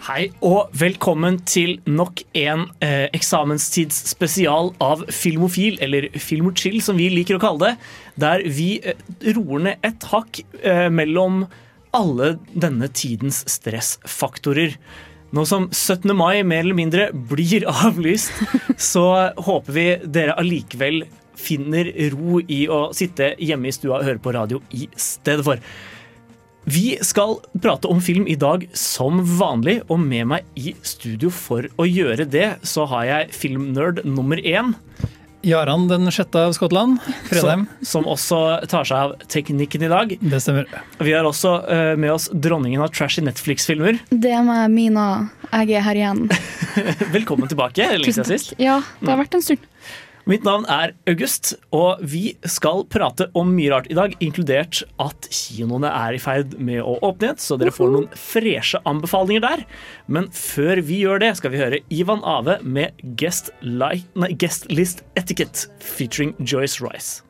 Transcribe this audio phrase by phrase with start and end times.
[0.00, 7.36] Hei og velkommen til nok en eh, eksamenstidsspesial av Filmofil, eller Filmochill som vi liker
[7.36, 7.90] å kalle det.
[8.24, 8.96] Der vi eh,
[9.36, 11.42] roer ned et hakk eh, mellom
[11.92, 14.78] alle denne tidens stressfaktorer.
[15.36, 16.16] Nå som 17.
[16.16, 18.32] mai mer eller mindre blir avlyst,
[18.92, 19.04] så
[19.36, 21.02] håper vi dere allikevel
[21.36, 25.60] finner ro i å sitte hjemme i stua og høre på radio i stedet for.
[26.64, 31.66] Vi skal prate om film i dag som vanlig, og med meg i studio for
[31.80, 34.74] å gjøre det, så har jeg filmnerd nummer én,
[35.40, 36.98] Jaran den sjette av Skottland.
[37.30, 37.62] Fredheim.
[37.80, 40.12] som, som også tar seg av teknikken i dag.
[40.20, 40.68] Det stemmer.
[41.00, 44.02] Vi har også eh, med oss dronningen av trashy Netflix-filmer.
[44.12, 45.06] Det er meg, Mina.
[45.48, 46.26] Jeg er her igjen.
[47.16, 47.88] Velkommen tilbake.
[48.04, 48.52] Tusen takk.
[48.60, 49.64] Ja, det har vært en stund.
[50.30, 55.26] Mitt navn er August, og vi skal prate om mye rart i dag, inkludert at
[55.34, 59.64] kinoene er i ferd med å åpne igjen, så dere får noen freshe anbefalinger der.
[60.06, 64.68] Men før vi gjør det, skal vi høre Ivan Ave med Guest, like, nei, Guest
[64.70, 67.24] List Etiquette featuring Joyce Rice.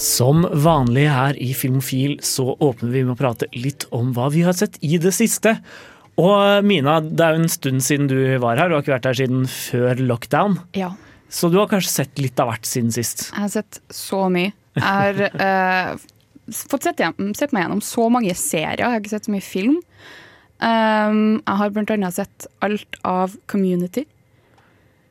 [0.00, 4.46] Som vanlig her i Filmfil så åpner vi med å prate litt om hva vi
[4.48, 5.58] har sett i det siste.
[6.16, 8.70] Og Mina, det er jo en stund siden du var her.
[8.70, 10.58] Du har ikke vært her siden før lockdown.
[10.78, 10.94] Ja.
[11.28, 13.28] Så du har kanskje sett litt av hvert siden sist.
[13.32, 14.54] Jeg har sett så mye.
[14.76, 16.06] Jeg har uh,
[16.72, 18.80] fått sett, hjem, sett meg gjennom så mange serier.
[18.80, 19.76] Jeg har ikke sett så mye film.
[20.56, 24.06] Um, jeg har annet sett alt av Community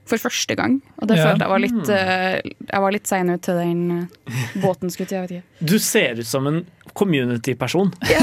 [0.05, 0.79] for første gang.
[1.01, 1.29] Og det Ja.
[1.29, 2.35] følte jeg var litt uh,
[2.71, 5.67] Jeg var litt sein ut til den eh, båten, skulle jeg jeg vet ikke.
[5.71, 7.93] Du ser ut som en community-person.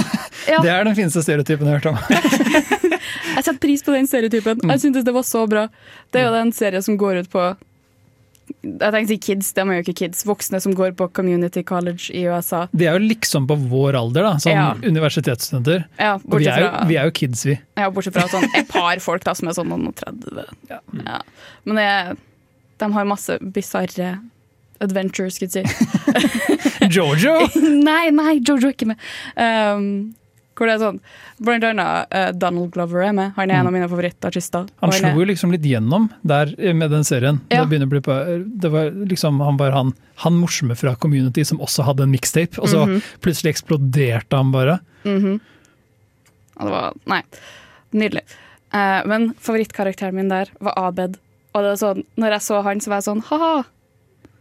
[0.48, 0.58] Ja.
[0.58, 1.98] Det er den fineste stereotypen jeg har hørt om.
[3.36, 4.58] Jeg setter pris på den stereotypen.
[4.68, 5.68] Jeg syntes det var så bra.
[6.12, 7.44] Det er jo den serien som går ut på
[8.62, 10.24] Jeg tenkte kids, de er jo ikke kids.
[10.28, 12.64] Voksne som går på community college i USA.
[12.72, 14.66] De er jo liksom på vår alder, da, som Ja.
[14.82, 15.84] universitetsstudenter.
[15.98, 17.58] Ja, Og vi er, jo, vi er jo kids, vi.
[17.76, 20.44] ja, bortsett fra sånn et par folk da, som er sånn noen og 30.
[20.70, 20.80] Ja.
[21.06, 21.20] Ja.
[21.64, 21.88] Men det,
[22.82, 24.18] de har masse bisarre
[24.82, 26.88] adventures, skulle jeg si.
[26.96, 27.36] Jojo!
[27.88, 28.98] nei, nei, Jojo er ikke med.
[29.36, 29.86] Um,
[30.56, 30.98] hvor det er sånn
[31.42, 33.32] Blant annet uh, Donald Glover er med.
[33.38, 34.68] Han er en av mine favorittartister.
[34.82, 37.40] Han slo jo liksom litt gjennom der eh, med den serien.
[37.50, 37.64] Ja.
[37.66, 38.18] På,
[38.62, 39.90] det var liksom, han var han,
[40.22, 43.00] han morsomme fra Community som også hadde en mixtape, og så Mhm.
[43.24, 44.78] plutselig eksploderte han bare.
[45.04, 45.40] Mhm.
[46.60, 47.22] Og det var Nei.
[47.92, 48.22] Nydelig.
[48.72, 51.18] Uh, men favorittkarakteren min der var Abed.
[51.52, 53.64] Og det var sånn, når jeg så han, så var jeg sånn ha-ha.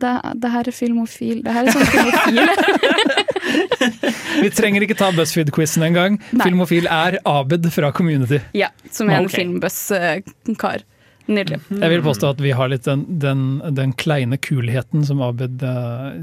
[0.02, 1.42] Det, det her er filmofil.
[1.46, 2.40] Det her er sånn filmofil.
[4.42, 6.18] Vi trenger ikke ta BuzzFeed-quizen engang.
[6.32, 8.42] Filmofil er Abed fra Community.
[8.58, 9.42] ja, som er en okay.
[9.42, 10.86] filmbuzz-kar.
[11.32, 11.62] Nydelig.
[11.70, 13.46] Jeg vil påstå at vi har litt den, den,
[13.78, 16.18] den kleine kulheten som Abed uh,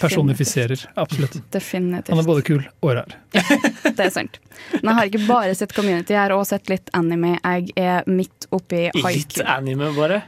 [0.00, 0.80] personifiserer.
[0.94, 1.36] Absolutt.
[1.52, 2.08] Definitivt.
[2.14, 3.16] Han er både kul og rar.
[3.34, 4.40] Det er sant.
[4.80, 7.36] Men jeg har ikke bare sett Community, jeg har også sett litt anime.
[7.36, 9.44] Jeg er midt oppi Litt haiku.
[9.44, 10.22] anime, bare.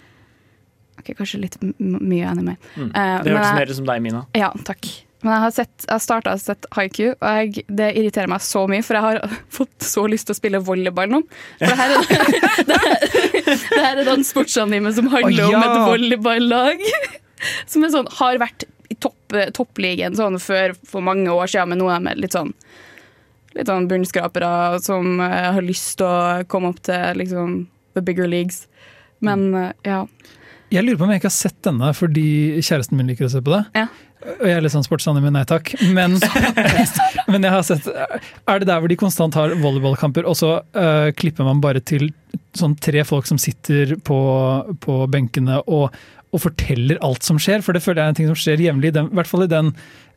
[1.06, 2.56] Ok, kanskje litt mye anime.
[2.75, 2.91] Mm.
[2.91, 4.25] Uh, Det hørtes mer ut som deg, Mina.
[4.34, 4.89] Ja, takk.
[5.22, 8.43] Men jeg har, sett, jeg har starta å sett haiku, og jeg, det irriterer meg
[8.44, 11.22] så mye, for jeg har fått så lyst til å spille volleyball nå.
[11.62, 12.11] For det her er,
[12.71, 12.97] det her,
[13.47, 15.61] det her er den sportsanime som handler oh, ja.
[15.62, 16.84] om et volleyballag.
[17.69, 21.91] Som sånn, har vært i topp, toppligaen sånn før for mange år siden, men nå
[21.93, 22.55] er de litt sånn
[23.56, 27.55] Litt sånn bunnskrapere som eh, har lyst til å komme opp til liksom
[27.97, 28.67] the bigger leagues.
[29.25, 30.03] Men eh, ja.
[30.75, 32.27] Jeg lurer på om jeg ikke har sett denne fordi
[32.59, 33.62] kjæresten min liker å se på det.
[33.77, 33.87] Ja.
[34.27, 35.71] Og jeg er litt sånn sportsanime, nei takk.
[35.94, 36.16] Men,
[37.31, 41.08] men jeg har sett Er det der hvor de konstant har volleyballkamper, og så uh,
[41.19, 42.08] klipper man bare til
[42.56, 44.19] sånn tre folk som sitter på,
[44.82, 45.94] på benkene og,
[46.32, 47.62] og forteller alt som skjer?
[47.62, 49.70] For det føler jeg er en ting som skjer jevnlig, i hvert fall i den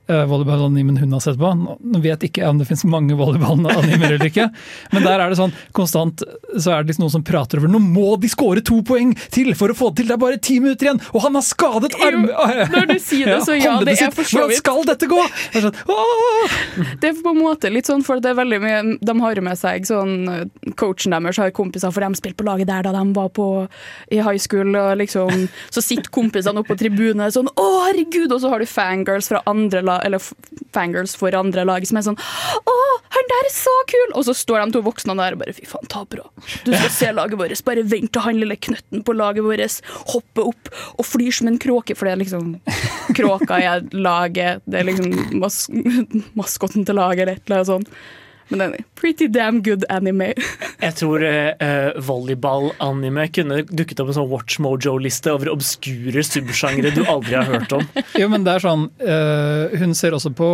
[0.10, 1.50] volleyballanimen hun har sett på.
[1.54, 4.50] Nå vet ikke om det finnes mange volleyballanimer eller ikke,
[4.94, 6.24] men der er det sånn konstant
[6.58, 9.52] så er det liksom noen som prater over Nå må de skåre to poeng til
[9.58, 10.10] for å få det til!
[10.10, 12.26] Det er bare ti minutter igjen, og han har skadet arm!
[12.74, 14.64] når du sier det, så ja, det er for så Hvordan vidt.
[14.64, 15.20] skal dette gå?!
[15.54, 15.78] Det er sånn!
[17.00, 19.60] Det er på en måte litt sånn, for det er veldig mye De har med
[19.60, 20.14] seg sånn
[20.80, 23.46] Coachen deres har kompiser, for de spilte på laget der da de var på
[24.14, 24.72] i high school.
[24.78, 28.68] Og liksom, så sitter kompisene oppe på tribunen sånn 'Å, herregud!' Og så har du
[28.70, 30.24] fangirls fra andre lag eller
[30.76, 32.76] fangirls for andre lag som er sånn Å,
[33.16, 34.14] han der er så kul!
[34.14, 36.26] Og så står de to voksne der og bare fy faen, ta bra.
[36.66, 37.64] Du skal se laget vårt.
[37.66, 39.80] Bare vent til han lille knøtten på laget vårt
[40.14, 42.56] hopper opp og flyr som en kråke, for det er liksom
[43.18, 43.68] Kråka i
[43.98, 45.64] laget, det er liksom mas
[46.40, 47.94] maskotten til laget eller et eller annet sånt.
[48.50, 50.34] Men den pretty damn good anime.
[50.86, 57.02] Jeg tror uh, volleyball-anime kunne dukket opp en sånn Watch Mojo-liste over obskure subsjangre du
[57.08, 57.86] aldri har hørt om.
[58.20, 60.48] Jo, men det er sånn uh, Hun ser også på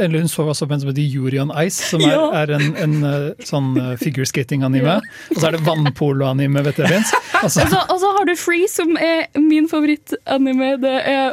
[0.00, 2.24] Eller hun så også på en som heter Yuri on Ice, som er, Ja.
[2.42, 4.96] er en, en uh, sånn eh, figure skating-anime.
[5.32, 6.96] Og så er det vannpolo-anime, vet dere.
[6.96, 7.20] Vince.
[7.42, 10.74] Altså, Og så, og så har du Free, som er min favoritt-anime.
[10.82, 11.32] Det er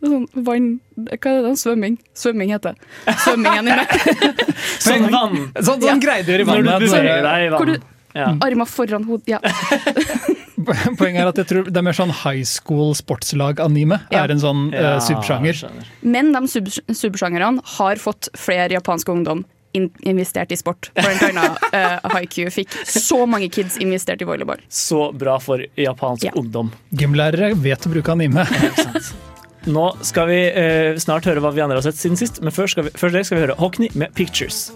[0.00, 1.50] det er sånn vann Hva er det?
[1.60, 1.98] Svømming.
[2.16, 3.14] Svømming heter det.
[3.20, 3.84] Svømming-anime.
[4.80, 6.86] Sånn vann sånn, sånn greide dere i Når du vannet.
[6.88, 7.78] beveger deg i Hvor du
[8.14, 8.32] Ja.
[8.42, 9.38] Arma foran hodet Ja.
[10.60, 14.00] Poenget er at jeg tror det er mer sånn high school sportslag-anime.
[14.12, 14.24] Ja.
[14.24, 15.62] er en sånn ja, uh, subsjanger.
[16.02, 20.90] Men de sub subsjangerne har fått flere japanske ungdom in investert i sport.
[20.98, 21.22] Blant
[21.72, 24.60] uh, Haiku fikk så mange kids investert i volleyball.
[24.68, 26.34] Så bra for japansk Ja.
[26.36, 26.72] ungdom.
[26.92, 28.44] Gymlærere vet å bruke anime.
[29.70, 32.74] Nå skal vi uh, snart høre hva vi andre har sett siden sist, men først,
[32.76, 34.70] skal vi, først det skal vi høre Hockney med 'Pictures'.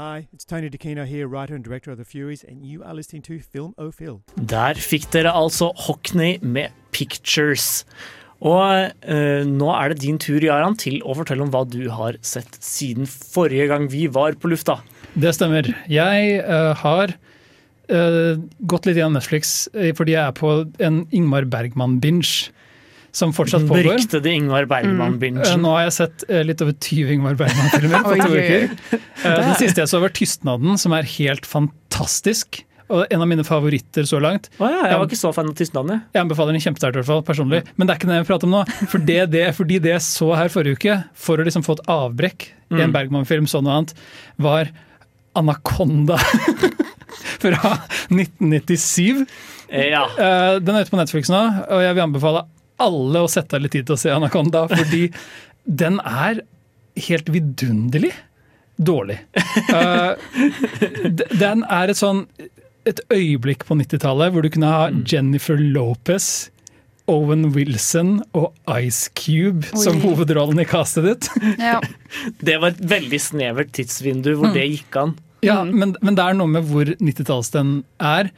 [0.00, 3.20] Hi, it's Tony DeCino here, writer and director of The Furies, and you are listening
[3.24, 4.22] to Film O Phil.
[4.48, 7.84] Der fikk dere altså Hockney med 'Pictures'.
[8.40, 12.16] Og eh, nå er det din tur, Jaran, til å fortelle om hva du har
[12.24, 14.78] sett siden forrige gang vi var på lufta.
[15.12, 15.68] Det stemmer.
[15.92, 17.12] Jeg eh, har
[17.92, 18.40] eh,
[18.72, 22.48] gått litt gjennom Netflix eh, fordi jeg er på en Ingmar Bergman-binge.
[23.12, 23.82] Som fortsatt Den pågår.
[23.96, 25.60] beryktede Ingvar Eh, Bergman-bingen.
[25.60, 28.70] Nå har jeg sett eh, litt over 20 Ingvar Bergman-filmer på to uker.
[29.20, 32.62] Eh, Den siste jeg så var 'Tystnaden', som er helt fantastisk.
[32.90, 34.48] Og en av mine favoritter så langt.
[34.58, 36.20] Oh, ja, jeg var ikke så fan av tystnaden, jeg.
[36.24, 37.60] Anbefaler den kjempesterkt, i hvert fall, personlig.
[37.76, 38.62] Men det er ikke det jeg vil prate om nå.
[38.90, 41.84] For det, det, fordi det jeg så her forrige uke, for å liksom få et
[41.86, 43.94] avbrekk i en Bergman-film, sånn og annet,
[44.42, 44.72] var
[45.36, 46.18] 'Anakonda'
[47.44, 47.78] fra
[48.10, 49.26] 1997.
[49.68, 50.04] Eh, Ja.
[50.18, 51.40] Eh, Den er ute på Netflix nå,
[51.70, 52.42] og jeg vil anbefale
[52.80, 55.08] alle å sette av litt tid til å se 'Anakonda', fordi
[55.84, 56.42] den er
[57.08, 58.12] helt vidunderlig
[58.80, 59.18] dårlig.
[59.68, 60.16] Uh,
[61.36, 62.24] den er et sånn
[62.88, 66.48] et øyeblikk på 90-tallet hvor du kunne ha Jennifer Lopez,
[67.10, 71.30] Owen Wilson og Ice Cube som hovedrollen i castet ditt.
[71.70, 71.80] Ja.
[72.46, 75.14] Det var et veldig snevert tidsvindu hvor det gikk an.
[75.44, 78.30] Ja, men, men det er noe med hvor 90-tallet den er,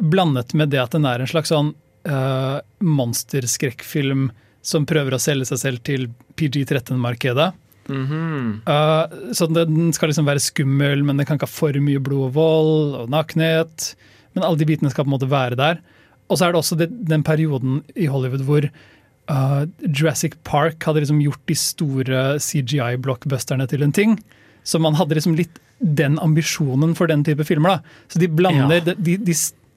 [0.00, 1.72] blandet med det at den er en slags sånn
[2.08, 4.30] uh, monsterskrekkfilm
[4.62, 6.08] som prøver å selge seg selv til
[6.38, 7.50] PG-13-markedet.
[7.90, 12.28] Uh, så den skal liksom være skummel, men den kan ikke ha for mye blod
[12.30, 13.92] og vold og nakenhet.
[14.36, 15.82] Men alle de bitene skal på en måte være der.
[16.30, 21.02] Og så er det også det, den perioden i Hollywood hvor uh, Jurassic Park hadde
[21.02, 24.16] liksom gjort de store CGI-blockbusterne til en ting.
[24.64, 27.80] Så man hadde liksom litt den ambisjonen for den type filmer.
[27.82, 27.96] da.
[28.08, 28.84] Så de blander Ja.
[28.86, 29.34] de, de, de,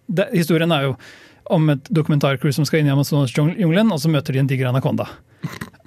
[0.07, 0.95] de, Historien er jo
[1.53, 5.07] om et dokumentarcrew som skal inn i Amazonas-jungelen, og så møter de en diger anakonda.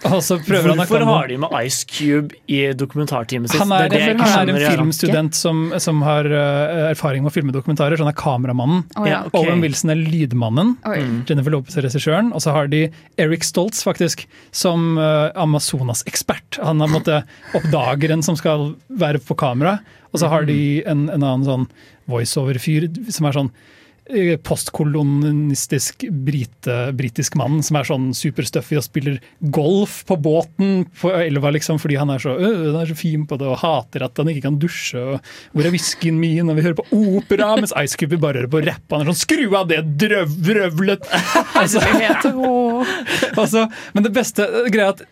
[0.06, 3.58] Og så prøver Hvorfor anakonda- har de med Ice Cube i dokumentarteamet sitt?
[3.58, 7.32] han er, Det er det han er en filmstudent som, som har uh, erfaring med
[7.32, 8.84] å filme dokumentarer, så han er kameramannen.
[8.94, 9.24] Oh, ja.
[9.26, 9.32] okay.
[9.32, 9.48] ok.
[9.48, 10.76] Owen Wilson er lydmannen.
[10.86, 11.00] Oi.
[11.26, 12.30] Jennifer Lopez er regissøren.
[12.30, 12.84] Og så har de
[13.18, 16.60] Eric Stoltz, faktisk, som uh, Amazonas-ekspert.
[16.62, 17.22] Han er måte
[17.58, 19.80] oppdageren som skal være på kamera.
[20.12, 21.66] Og så har de en, en annen sånn
[22.08, 23.50] voiceover-fyr som er sånn
[24.44, 29.18] postkolonistisk brite, britisk mann som er sånn superstuffy og spiller
[29.54, 33.38] golf på båten på elva, liksom, fordi han er så, han er så fin på
[33.40, 35.00] det og hater at han ikke kan dusje.
[35.00, 36.48] og Hvor er whiskyen min?
[36.48, 36.86] Og vi hører på
[37.18, 38.86] opera, mens Ice Cube bare hører på rapp.
[38.94, 41.08] Han er sånn Skru av det drøvlet!
[41.58, 41.80] Altså,
[43.42, 43.64] altså,
[43.96, 45.02] men det beste eh, greia er at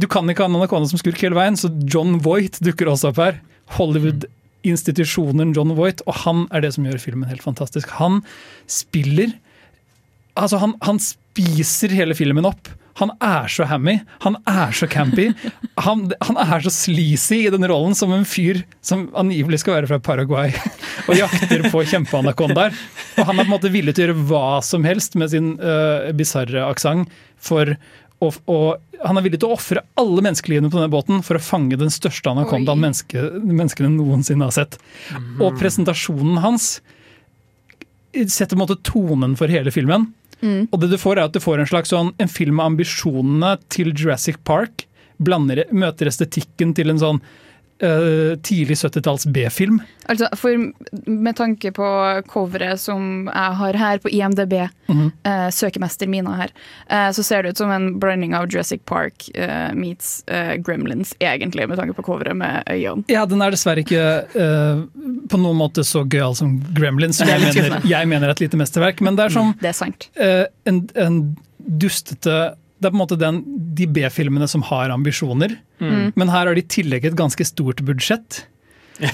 [0.00, 3.12] du kan ikke ha en anakonda som skurk hele veien, så John Voight dukker også
[3.12, 3.40] opp her.
[4.60, 7.88] Hollywood-institusjonen John Voight, og han er det som gjør filmen helt fantastisk.
[8.00, 8.22] Han
[8.66, 9.38] spiller
[10.38, 12.68] Altså, han, han spiser hele filmen opp.
[13.00, 15.32] Han er så hammy, han er så campy.
[15.84, 19.88] Han, han er så sleazy i den rollen som en fyr som angivelig skal være
[19.90, 20.52] fra Paraguay
[21.08, 22.76] og jakter på kjempeanakondaer.
[23.16, 25.54] Og han er på en måte villig til å gjøre hva som helst med sin
[25.60, 27.74] uh, bisarre aksent for
[28.20, 31.40] å og han er villig til å ofre alle menneskelivene på denne båten for å
[31.40, 34.76] fange den største anakondaen menneske, menneskene noensinne har sett.
[35.40, 36.66] Og presentasjonen hans
[38.12, 40.10] setter på en måte tonen for hele filmen.
[40.72, 43.54] Og det du får er at du får en slags sånn, en film med ambisjonene
[43.72, 44.86] til Jurassic Park.
[45.20, 47.22] Blander, møter estetikken til en sånn
[47.82, 49.80] eh, tidlig 70-talls B-film.
[50.10, 50.50] Altså, for
[51.06, 51.86] med tanke på
[52.28, 54.54] coveret som jeg har her på IMDb,
[54.90, 55.12] Mhm.
[55.24, 56.50] eh, søkemester Mina her,
[56.90, 59.28] eh, så ser det ut som en blanding av Jurassic Park
[59.74, 60.24] meets
[60.64, 63.04] Gremlins, egentlig, med tanke på coveret med øynene.
[63.08, 64.02] Ja, den er dessverre ikke
[65.30, 68.58] på noen måte så gøyal som Gremlins, som jeg mener, jeg mener er et lite
[68.58, 69.00] mesterverk.
[69.00, 70.08] Men det er som Det er sant.
[70.16, 71.36] eh, en, en
[71.80, 73.42] dustete Det er på en måte den,
[73.76, 75.58] de B-filmene som har ambisjoner.
[75.82, 76.12] Mm.
[76.16, 78.44] Men her har de i tillegg et ganske stort budsjett.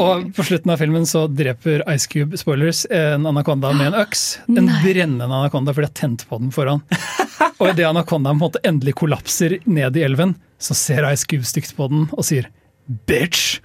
[0.00, 4.24] Og på slutten av filmen så dreper Ice Cube spoilers, en anakonda med en øks.
[4.48, 4.80] En Nei.
[4.84, 6.84] brennende anakonda, for de har tent på den foran.
[7.60, 11.48] Og idet anakondaen på en måte endelig kollapser ned i elven, så ser Ice Cube
[11.48, 12.48] stygt på den og sier
[12.84, 13.60] 'bitch'.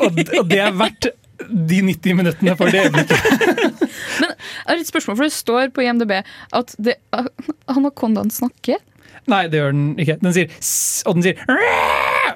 [0.00, 1.06] Og, og det er verdt
[1.50, 3.16] de 90 minuttene for det øyeblikket.
[4.20, 6.96] Men er det et spørsmål, for det står på IMDb at det,
[7.70, 8.80] anakondaen snakker.
[9.30, 10.16] Nei, det gjør den ikke.
[10.22, 11.42] Den sier 's', og den sier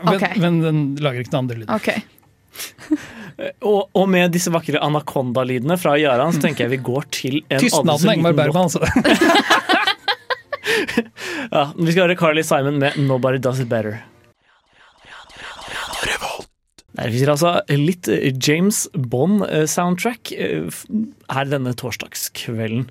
[0.05, 0.35] men, okay.
[0.41, 1.75] men den lager ikke noen andre lyder.
[1.79, 2.03] Okay.
[3.67, 7.59] Og, og med disse vakre anakondalydene fra Jaran, så tenker jeg vi går til en
[7.59, 8.79] Tystnaden Engmar Bergman, altså.
[11.55, 13.99] Ja, vi skal høre Carly Simon med 'Nobody Does It Better'.
[16.95, 22.89] Der fikk dere altså litt eh, James Bond-soundtrack her denne torsdagskvelden.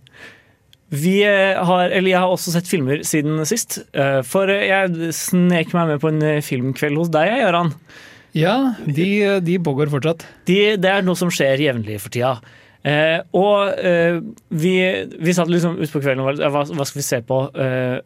[0.93, 3.79] Vi eh, har, eller Jeg har også sett filmer siden sist.
[3.98, 7.72] eh, For eh, jeg snek meg med på en eh, filmkveld hos deg, Gøran.
[8.38, 9.07] Ja, de,
[9.45, 10.25] de pågår fortsatt.
[10.50, 12.36] De, det er noe som skjer jevnlig for tida.
[12.83, 14.19] Eh, og eh,
[14.51, 14.75] vi,
[15.24, 17.38] vi satt liksom utpå kvelden og var hva, hva skal vi se på?
[17.55, 17.98] Eh,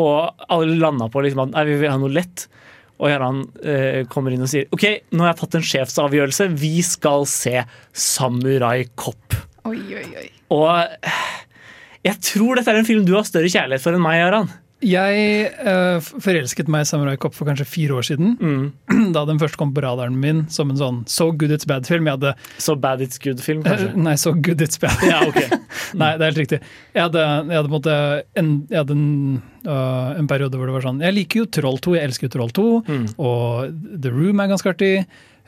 [0.00, 2.46] og alle landa på liksom at nei, vi vil ha noe lett.
[3.00, 4.84] Og Gøran eh, kommer inn og sier OK,
[5.16, 6.48] nå har jeg tatt en sjefsavgjørelse.
[6.60, 7.62] Vi skal se
[7.96, 9.38] Samurai Cop.
[9.68, 10.26] Oi, oi, oi.
[10.52, 10.68] Og
[12.06, 14.52] jeg tror dette er en film du har større kjærlighet for enn meg, Gøran.
[14.80, 18.30] Jeg uh, forelsket meg i Samurai Cop for kanskje fire år siden.
[18.40, 19.10] Mm.
[19.16, 22.08] Da den først kom på radaren min som en sånn So Good It's Bad-film.
[22.56, 23.90] Så bad it's good-film, kanskje?
[23.90, 24.04] kanskje.
[24.06, 25.04] Nei, So Good It's Bad.
[25.04, 25.36] Ja, ok.
[26.00, 26.60] Nei, det er helt riktig.
[26.96, 27.98] Jeg hadde, jeg hadde, måtte,
[28.40, 29.06] en, jeg hadde en,
[29.68, 32.34] uh, en periode hvor det var sånn Jeg liker jo Troll 2, jeg elsker jo
[32.38, 33.06] Troll 2, Mm.
[33.20, 34.94] og The Room er ganske artig.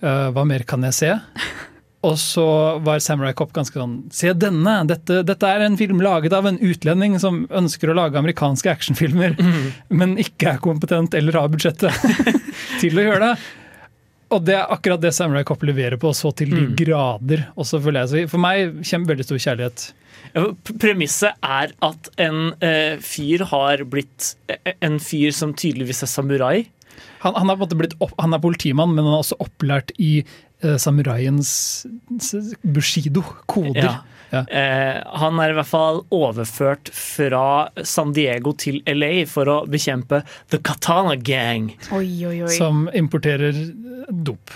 [0.03, 1.13] Hva mer kan jeg se?
[2.03, 2.45] Og så
[2.83, 4.75] var Samurai Cop ganske sånn Se denne!
[4.91, 9.37] Dette, dette er en film laget av en utlending som ønsker å lage amerikanske actionfilmer,
[9.95, 11.95] men ikke er kompetent eller har budsjettet
[12.83, 13.33] til å gjøre det.
[14.33, 16.75] Og det er akkurat det Samurai Cop leverer på, så til de Mm.
[16.79, 17.47] grader.
[17.55, 19.91] Og så føler jeg, for meg kommer veldig stor kjærlighet
[20.81, 26.55] Premisset er at en eh, fyr har blitt eh, en fyr som tydeligvis er samurai.
[27.25, 27.61] Han, han, er,
[28.01, 30.23] opp, han er politimann, men han er også opplært i
[30.79, 31.53] samuraiens
[32.63, 33.83] bushido-koder.
[33.83, 34.01] Ja.
[34.33, 40.23] Eh, han er i hvert fall overført fra San Diego til LA for å bekjempe
[40.53, 41.75] The Katana Gang.
[41.93, 42.53] Oi, oi, oi.
[42.57, 44.55] Som importerer eh, dop.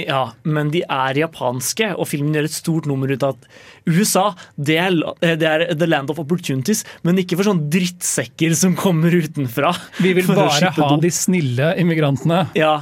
[0.00, 3.48] Ja, Men de er japanske, og filmen gjør et stort nummer ut av at
[3.84, 8.56] USA det er, eh, det er the land of opportunities, men ikke for sånne drittsekker
[8.58, 9.74] som kommer utenfra.
[10.00, 11.02] Vi vil bare ha dop.
[11.04, 12.46] de snille immigrantene.
[12.58, 12.80] Ja,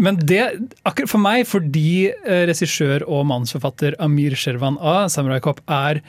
[0.00, 0.40] Men det,
[0.88, 6.00] akkurat for meg, fordi uh, regissør og manusforfatter Amir Shervan A, Samurai Cop, er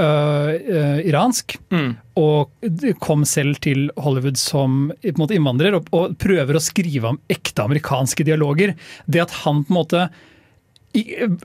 [0.00, 1.96] øh, øh, iransk, Mm.
[2.16, 2.50] og
[3.00, 8.24] kom selv til Hollywood som måte innvandrer, og, og prøver å skrive om ekte amerikanske
[8.24, 8.74] dialoger.
[9.06, 10.08] Det at han på en måte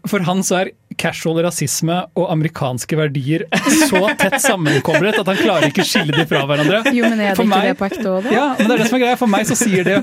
[0.09, 3.43] For han så er casual rasisme og amerikanske verdier
[3.91, 6.79] så tett sammenkoblet at han klarer ikke skille de fra hverandre.
[6.95, 8.33] Jo, men er det For ikke meg- det på ekte òg, da?
[8.33, 9.19] Ja, men det er det som er greia.
[9.21, 9.97] For meg så sier det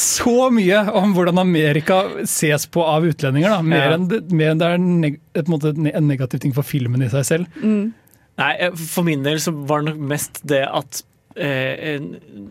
[0.00, 3.54] så mye om hvordan Amerika ses på av utlendinger.
[3.54, 3.62] Da.
[3.62, 3.94] Mer, Ja.
[3.98, 7.02] enn det, mer enn det er neg et, en, måte, en negativ ting for filmen
[7.04, 7.46] i seg selv.
[7.62, 7.92] Mm.
[8.42, 11.02] Nei, eh, for min del så var det nok mest det at
[11.36, 12.00] eh,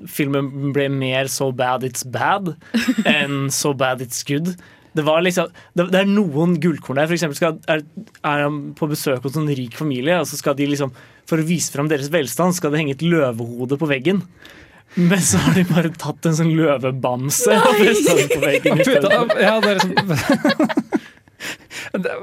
[0.08, 2.54] filmen ble mer so bad it's bad
[3.06, 4.56] enn so bad it's good.
[4.94, 7.10] Det, var liksom, det, det er noen gullkorn der.
[7.10, 7.84] For eksempel skal, er,
[8.22, 10.94] er han på besøk hos en rik familie, og så skal de liksom,
[11.30, 14.24] for å vise fram deres velstand, skal det henge et løvehode på veggen.
[14.94, 18.84] Men så har de bare tatt en sånn løvebamse og festa den på veggen.
[19.42, 21.02] Ja, det er liksom
[22.04, 22.14] det,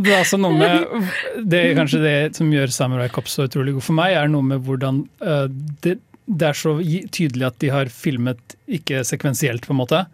[0.00, 1.10] det er altså noe med
[1.46, 4.46] Det er kanskje det som gjør Samurai Cop så utrolig god for meg, er noe
[4.46, 5.46] med hvordan eh,
[5.84, 6.76] det, det er så
[7.14, 10.04] tydelig at de har filmet ikke sekvensielt, på en måte.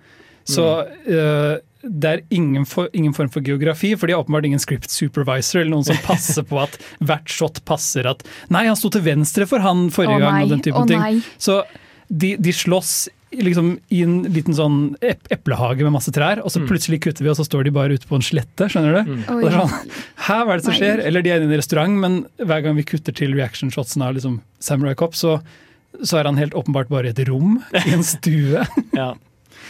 [0.50, 0.66] Så
[1.06, 4.92] eh, det er ingen, for, ingen form for geografi, for de har åpenbart ingen script
[4.92, 9.04] supervisor eller noen som passer på at hvert shot passer at Nei, han sto til
[9.06, 11.22] venstre for han forrige oh, gang, og den type oh, ting.
[11.40, 11.62] Så
[12.10, 16.64] de, de slåss liksom i en liten sånn ep eplehage med masse trær, og så
[16.66, 18.66] plutselig kutter vi, og så står de bare ute på en slette.
[18.72, 19.12] skjønner du?
[19.30, 19.94] Og det er sånn,
[20.26, 21.02] Hæ, hva er det som skjer?
[21.06, 24.02] Eller de er inne i en restaurant, men hver gang vi kutter til reaction shotsen
[24.06, 25.38] av liksom Samurai Cop, så,
[26.02, 28.66] så er han helt åpenbart bare i et rom i en stue.
[29.00, 29.14] Ja.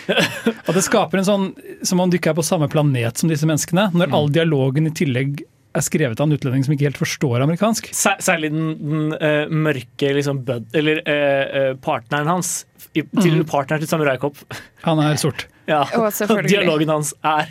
[0.67, 1.47] Og det skaper en sånn
[1.87, 4.95] som om du ikke er på samme planet som disse menneskene, når all dialogen i
[4.97, 5.43] tillegg
[5.77, 7.91] er skrevet av en utlending som ikke helt forstår amerikansk.
[7.95, 12.65] Særlig den, den uh, mørke liksom, bud, eller eh, eh, partneren hans.
[12.91, 13.45] I, til Mm.
[13.47, 14.41] Partneren til Samurai Cop.
[14.83, 15.47] Han er sort.
[15.71, 15.85] Ja.
[15.95, 16.11] Og.
[16.51, 17.47] Dialogen hans er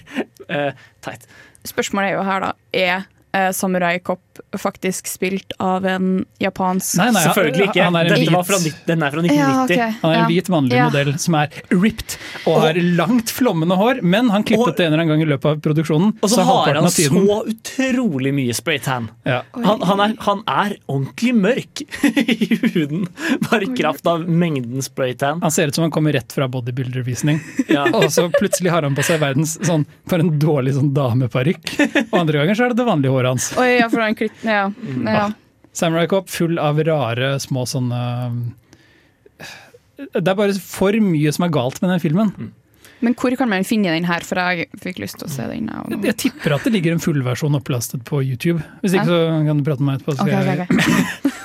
[0.50, 0.74] uh,
[1.06, 1.22] teit.
[1.64, 2.50] Spørsmålet er jo her, da.
[2.76, 4.20] Er Samurai Cop
[4.58, 7.84] faktisk spilt av en japansk Nei, nei, Selvfølgelig ikke.
[7.84, 9.90] Han er en Dette hvit, var fra, den er fra Ja, okay.
[10.02, 10.28] han er en Ja.
[10.28, 10.86] hvit mannlig Ja.
[10.90, 12.18] modell som er ripped
[12.48, 15.32] og har langt, flommende hår, men han klippet Og- det en eller annen gang i
[15.32, 16.14] løpet av produksjonen.
[16.24, 19.10] Og så har han tiden- så utrolig mye spraytan.
[19.26, 19.42] ja.
[19.54, 23.08] Han, han, er, han er ordentlig mørk i huden,
[23.50, 25.42] bare i kraft av mengden spraytan.
[25.42, 27.40] Han ser ut som han kommer rett fra bodybuilder-visning.
[27.70, 27.86] Ja.
[27.94, 32.06] Og så plutselig har han på seg verdens sånn, for en dårlig sånn dameparykk.
[32.12, 33.50] Og andre ganger så er det det vanlige håret hans.
[33.60, 34.16] Oi, ja, for han.
[34.46, 34.70] Ja.
[34.72, 35.08] Mm.
[35.08, 35.28] ja.
[35.76, 38.00] Samurai Cop full av rare små sånne
[40.00, 42.32] Det er bare for mye som er galt med den filmen.
[43.00, 45.70] Men hvor kan man finne den her, for jeg fikk lyst til å se den.
[45.72, 48.64] Jeg, Jeg tipper at det ligger en fullversjon opplastet på YouTube.
[48.84, 50.18] Hvis ikke så kan du prate med meg etterpå.
[50.24, 50.66] okay.
[50.66, 51.36] ok, ok.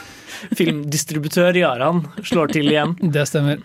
[0.58, 2.94] Filmdistributør Jaran slår til igjen.
[3.14, 3.62] Det stemmer.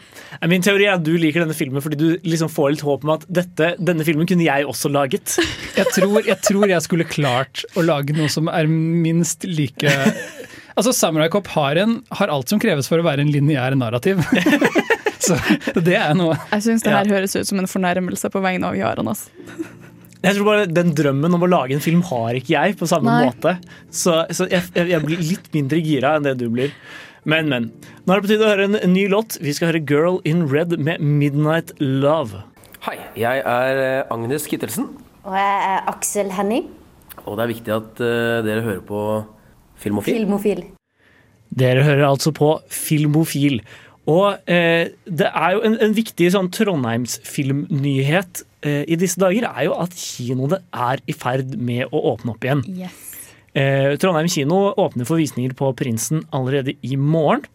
[0.50, 3.14] Min teori er at du liker denne filmen fordi du liksom får litt håp om
[3.18, 5.36] at dette, denne filmen kunne jeg også laget.
[5.80, 9.88] Jeg tror, jeg tror jeg skulle klart å lage noe som er minst like
[10.76, 14.20] Altså, Samurai Cop har, en, har alt som kreves for å være en lineær narrativ.
[15.24, 15.36] Så
[15.80, 16.38] det er noe.
[16.54, 19.12] Jeg syns det her høres ut som en fornærmelse på vegne av Jaran.
[19.12, 19.26] ass.
[20.20, 23.12] Jeg tror bare Den drømmen om å lage en film har ikke jeg på samme
[23.12, 23.30] Nei.
[23.30, 23.56] måte.
[23.88, 26.74] Så, så jeg, jeg, blir litt mindre gira enn det du blir.
[27.30, 27.70] Men, men.
[28.04, 29.38] Nå er det på tide å høre en, ny låt.
[29.44, 32.44] Vi skal høre 'Girl in Red' med 'Midnight Love'.
[32.84, 34.88] Hei, jeg er eh, Agnes Kittelsen,
[35.28, 36.70] Og jeg er Aksel Henning,
[37.26, 39.02] og det er viktig at uh, dere hører på
[39.80, 40.16] Filmofil.
[40.16, 40.64] filmofil.
[41.60, 43.60] Dere hører altså på Filmofil.
[44.10, 49.70] Og eh, det er jo en, en viktig sånn Trondheims-filmnyhet eh, i disse dager, er
[49.70, 52.64] jo at kinoene er i ferd med å åpne opp igjen.
[52.68, 52.98] Yes.
[54.02, 57.46] Trondheim kino åpner for visninger på Prinsen allerede i morgen.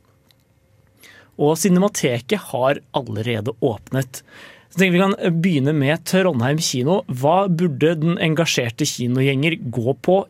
[1.41, 4.23] Og Cinemateket har allerede åpnet.
[4.71, 7.03] Så tenker Vi kan begynne med Trondheim kino.
[7.07, 10.25] Hva burde den engasjerte kinogjenger gå på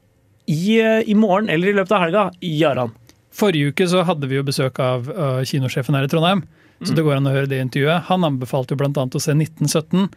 [0.46, 2.30] i, eh, i morgen eller i løpet av helga?
[2.42, 2.92] Jaran.
[3.32, 5.08] Forrige uke så hadde vi jo besøk av
[5.44, 6.44] kinosjefen her i Trondheim,
[6.84, 8.04] så det går an å høre det intervjuet.
[8.06, 8.92] Han anbefalte jo bl.a.
[8.92, 10.10] å se 1917.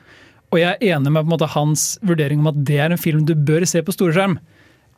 [0.54, 3.02] Og jeg er enig med på en måte hans vurdering om at det er en
[3.02, 4.38] film du bør se på storskjerm.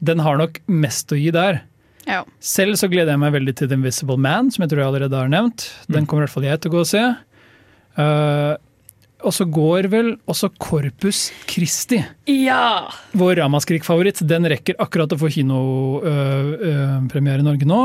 [0.05, 1.63] Den har nok mest å gi der.
[2.07, 2.21] Ja.
[2.41, 5.19] Selv så gleder jeg meg veldig til The Invisible Man, som jeg tror jeg allerede
[5.19, 5.59] har nevnt.
[5.91, 7.03] Den kommer i hvert fall jeg til å gå og se.
[7.99, 8.53] Uh,
[9.19, 11.99] og så går vel også Corpus Christi,
[12.31, 12.87] Ja!
[13.19, 14.21] vår Ramaskrik-favoritt.
[14.29, 17.81] Den rekker akkurat å få kinopremiere i Norge nå.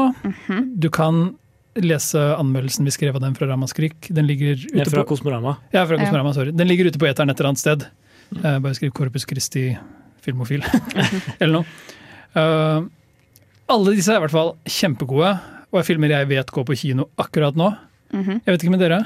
[0.78, 1.32] Du kan
[1.82, 4.08] lese anmeldelsen vi skrev av den fra Ramaskrik.
[4.14, 5.56] Den ligger ute ute fra på, Kosmorama.
[5.74, 6.52] ja, fra Kosmorama, sorry.
[6.54, 7.86] Den ligger ute på eteren et eller annet sted.
[8.34, 9.72] Uh, bare skriv Corpus Christi
[10.24, 10.64] filmofil,
[11.40, 11.64] eller noe.
[12.34, 12.86] Uh,
[13.74, 15.34] alle disse er i hvert fall kjempegode,
[15.72, 17.72] og er filmer jeg vet går på kino akkurat nå.
[18.14, 18.42] Mhm.
[18.44, 19.00] Jeg vet ikke med dere?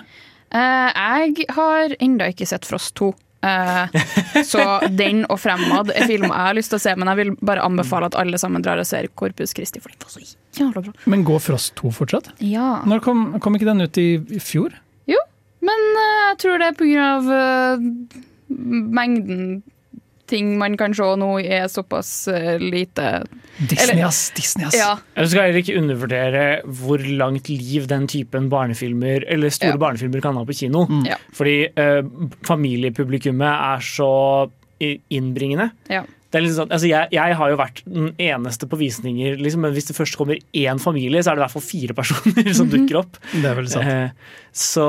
[0.53, 3.13] Uh, jeg har ennå ikke sett Frost 2.
[3.43, 3.99] Eh,
[4.43, 7.33] så den og Fremad er filmer jeg har lyst til å se, men jeg vil
[7.39, 10.25] bare anbefale at alle sammen drar og ser Corpus Christi, for den var så
[10.59, 10.95] jævla bra.
[11.07, 12.33] Men går Frost 2 fortsatt?
[12.43, 12.81] Ja.
[12.89, 14.75] Når kom, kom ikke den ut i, i fjor?
[15.11, 15.21] Jo,
[15.65, 18.23] men eh, jeg tror det er på grunn av eh,
[18.99, 19.43] mengden
[20.29, 23.25] ting man kan se nå er såpass eh, lite
[23.59, 24.31] Disney, ass!
[24.37, 24.77] Disney, ass!
[24.79, 24.93] Ja.
[25.17, 26.45] Jeg skal heller ikke undervurdere
[26.79, 29.81] hvor langt liv den typen barnefilmer eller store Ja.
[29.83, 30.85] barnefilmer kan ha på kino.
[31.09, 31.17] Ja.
[31.35, 32.03] Fordi eh,
[32.47, 34.13] familiepublikummet er så
[35.11, 35.71] innbringende.
[35.91, 36.05] Ja.
[36.29, 39.63] Det er liksom sånn, altså jeg, jeg har jo vært den eneste på visninger, liksom,
[39.65, 42.51] men hvis det først kommer én familie, så er det i hvert fall fire personer
[42.59, 43.17] som dukker opp.
[43.33, 43.89] Det er veldig sant.
[43.89, 44.85] Eh, så,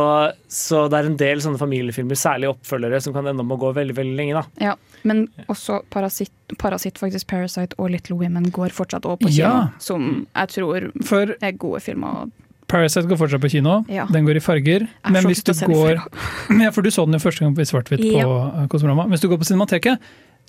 [0.51, 3.71] så det er en del sånne familiefilmer, særlig oppfølgere, som kan ende med å gå
[3.77, 4.41] veldig veldig lenge.
[4.41, 4.65] da.
[4.71, 4.75] Ja,
[5.07, 9.55] men også Parasitt, Parasitt faktisk Parasite og Little Women går fortsatt også på kino, Ja.
[9.79, 12.27] som jeg tror For er gode filmer.
[12.69, 13.79] Parasite går fortsatt på kino.
[13.89, 14.03] Ja.
[14.11, 14.89] Den går i farger.
[15.09, 15.95] Men hvis du går
[16.61, 18.25] ja, For du så den jo første gang i svart-hvitt Ja.
[18.27, 19.07] på eh, Kosmorama.
[19.09, 19.97] Hvis du går på Cinemateket,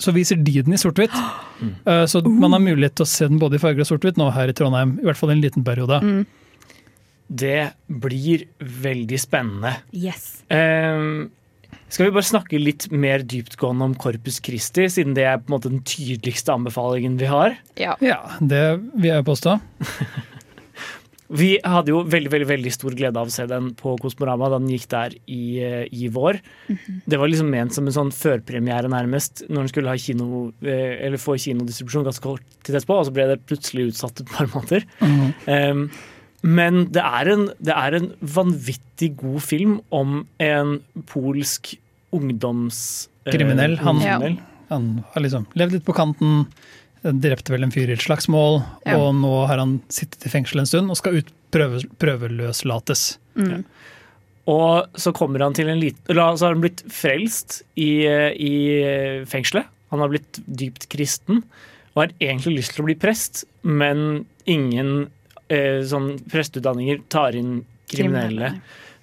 [0.01, 1.15] så viser de den i sort-hvitt.
[1.85, 4.31] Eh, Så man har mulighet til å se den både i farger og sort-hvitt nå
[4.33, 4.97] her i Trondheim.
[5.03, 6.01] I hvert fall en liten periode.
[6.01, 6.23] Mm.
[7.31, 7.59] Det
[8.03, 9.77] blir veldig spennende.
[9.95, 10.43] Yes.
[10.51, 11.29] Ehm,
[11.91, 15.55] skal vi bare snakke litt mer dyptgående om Corpus Christi, siden det er på en
[15.59, 17.55] måte den tydeligste anbefalingen vi har?
[17.79, 17.95] Ja.
[18.03, 18.65] Ja, det
[18.97, 19.61] vil jeg påstå.
[21.31, 24.59] Vi hadde jo veldig veldig, veldig stor glede av å se den på Kosmorama da
[24.59, 26.41] den gikk der i, eh, i vår.
[27.07, 30.97] Det var liksom ment som en sånn førpremiere, nærmest, når den skulle ha kino, eh,
[31.07, 34.51] eller få kinodistribusjon ganske kort tid etterpå, og så ble det plutselig utsatt et par
[34.51, 34.87] måneder.
[35.47, 35.85] Um,
[36.43, 41.77] men det er, en, det er en vanvittig god film om en polsk
[42.17, 43.79] ungdomskriminell.
[43.79, 44.19] eh, Han, ja.
[44.71, 46.47] han har liksom levd litt på kanten,
[47.03, 48.97] drepte vel en fyr i et slagsmål, Ja.
[48.99, 53.17] og nå har han sittet i fengsel en stund og skal ut prøve, prøveløslates.
[53.37, 53.65] Mm.
[54.51, 59.25] Og så kommer han til en liten Eller så har han blitt frelst i, i
[59.31, 59.67] fengselet.
[59.91, 61.43] Han har blitt dypt kristen
[61.95, 65.09] og har egentlig lyst til å bli prest, men ingen
[65.51, 68.53] eh, sånn presteutdanninger tar inn kriminelle.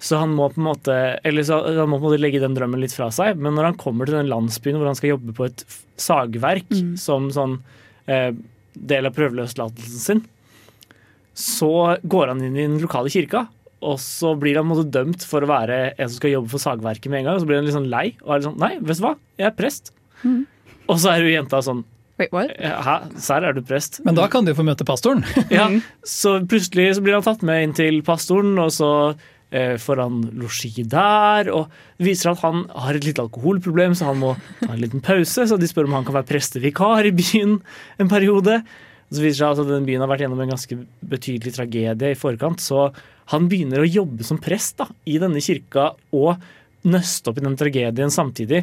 [0.00, 0.94] Så han må på en måte
[1.26, 3.36] Eller så, han må på en måte legge den drømmen litt fra seg.
[3.36, 5.64] Men når han kommer til den landsbyen hvor han skal jobbe på et
[6.00, 6.96] sagverk Mm.
[6.96, 7.58] som sånn
[8.08, 10.24] del av prøveløslatelsen sin,
[11.38, 13.46] så går han inn i den lokale kirka.
[13.78, 17.20] Og så blir han dømt for å være en som skal jobbe for sagverket med
[17.20, 17.38] en gang.
[17.38, 19.14] Og så blir han litt sånn lei og er litt sånn Nei, vet du hva,
[19.38, 19.92] jeg er prest.
[20.24, 20.40] Mm.
[20.88, 21.84] Og så er jo jenta sånn
[22.18, 22.50] Wait, what?
[22.58, 24.00] Hæ, serr, er du prest?
[24.02, 25.22] Men da kan du jo få møte pastoren.
[25.54, 25.68] Ja,
[26.02, 30.18] så plutselig så blir han tatt med inn til pastoren, og så eh, får han
[30.36, 31.48] losji der.
[31.54, 35.04] Og det viser at han har et lite alkoholproblem, så han må ta en liten
[35.04, 35.46] pause.
[35.48, 37.58] Så de spør om han kan være prestevikar i byen
[37.98, 38.60] en periode.
[39.08, 42.12] Og så viser det seg at den byen har vært gjennom en ganske betydelig tragedie
[42.12, 42.60] i forkant.
[42.60, 42.90] Så
[43.32, 46.36] han begynner å jobbe som prest da, i denne kirka og
[46.88, 48.62] nøste opp i den tragedien samtidig.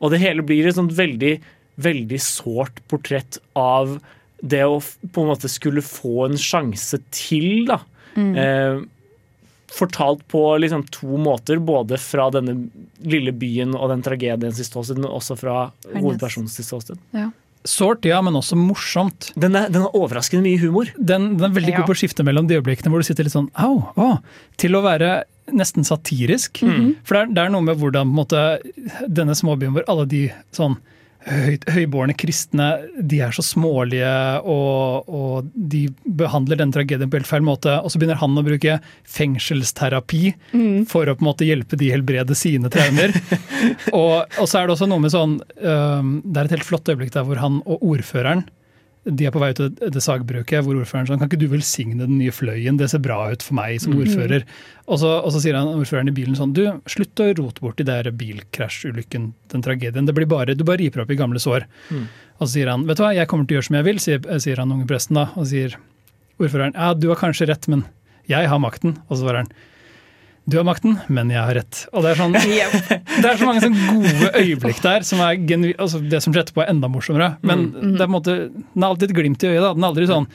[0.00, 1.34] Og det hele blir et sånt veldig,
[1.80, 3.96] veldig sårt portrett av
[4.44, 7.80] det å på en måte skulle få en sjanse til, da.
[8.16, 8.84] Eh,
[9.72, 12.68] fortalt på liksom to måter, både fra denne
[13.02, 17.00] lille byen og den tragedien sitt ståsted, men også fra hovedpersonens ståsted.
[17.16, 17.30] Ja.
[17.66, 19.32] Sårt, ja, men også morsomt.
[19.34, 20.92] Den er, den er overraskende mye humor.
[20.98, 21.80] Den, den er veldig Ja.
[21.80, 24.20] god på å skifte mellom de øyeblikkene hvor du sitter litt sånn au, å,
[24.56, 26.60] til å være nesten satirisk.
[27.06, 28.44] For det er, det er noe med hvordan på en måte,
[29.10, 30.22] denne småbyen hvor alle de
[30.54, 30.78] sånn
[31.26, 34.10] høy, høybårne kristne de er så smålige
[34.46, 35.86] og, og de
[36.18, 37.74] behandler den tragedien på helt feil måte.
[37.82, 38.78] Og så begynner han å bruke
[39.16, 40.22] fengselsterapi
[40.90, 43.14] for å på en måte hjelpe de helbrede sine traumer.
[44.00, 46.88] og, og så er det også noe med sånn um, Det er et helt flott
[46.92, 48.46] øyeblikk der hvor han og ordføreren
[49.06, 52.00] de er på vei ut til det sagbruket, hvor ordføreren sånn Kan ikke du velsigne
[52.00, 52.78] den nye fløyen?
[52.80, 54.42] Det ser bra ut for meg som ordfører.
[54.86, 57.82] Og, så, og så sier han ordføreren i bilen sånn Du, slutt å rote bort
[57.82, 60.08] i der bilkrasjulykken, den tragedien.
[60.08, 61.68] Det blir bare, Du bare riper opp i gamle sår.
[61.94, 64.02] Og så sier han Vet du hva, jeg kommer til å gjøre som jeg vil,
[64.02, 65.28] sier, sier han unge presten da.
[65.38, 65.78] Og sier
[66.42, 67.86] ordføreren Ja, du har kanskje rett, men
[68.26, 68.98] jeg har makten.
[69.06, 69.52] Og så svarer han
[70.46, 71.80] Du har makten, men jeg har rett.
[71.90, 72.36] Og det er sånn
[73.22, 75.06] det er så mange sånne gode øyeblikk der.
[75.06, 77.32] som er genu altså Det som skjer etterpå, er enda morsommere.
[77.42, 79.64] Men det er på en måte, den er alltid et glimt i øyet.
[79.64, 79.72] da.
[79.74, 80.28] Den er aldri sånn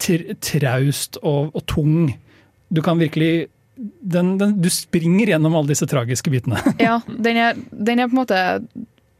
[0.00, 2.10] traust og, og tung.
[2.72, 6.60] Du kan virkelig den, den, Du springer gjennom alle disse tragiske bitene.
[6.86, 8.40] Ja, den er, den er på en måte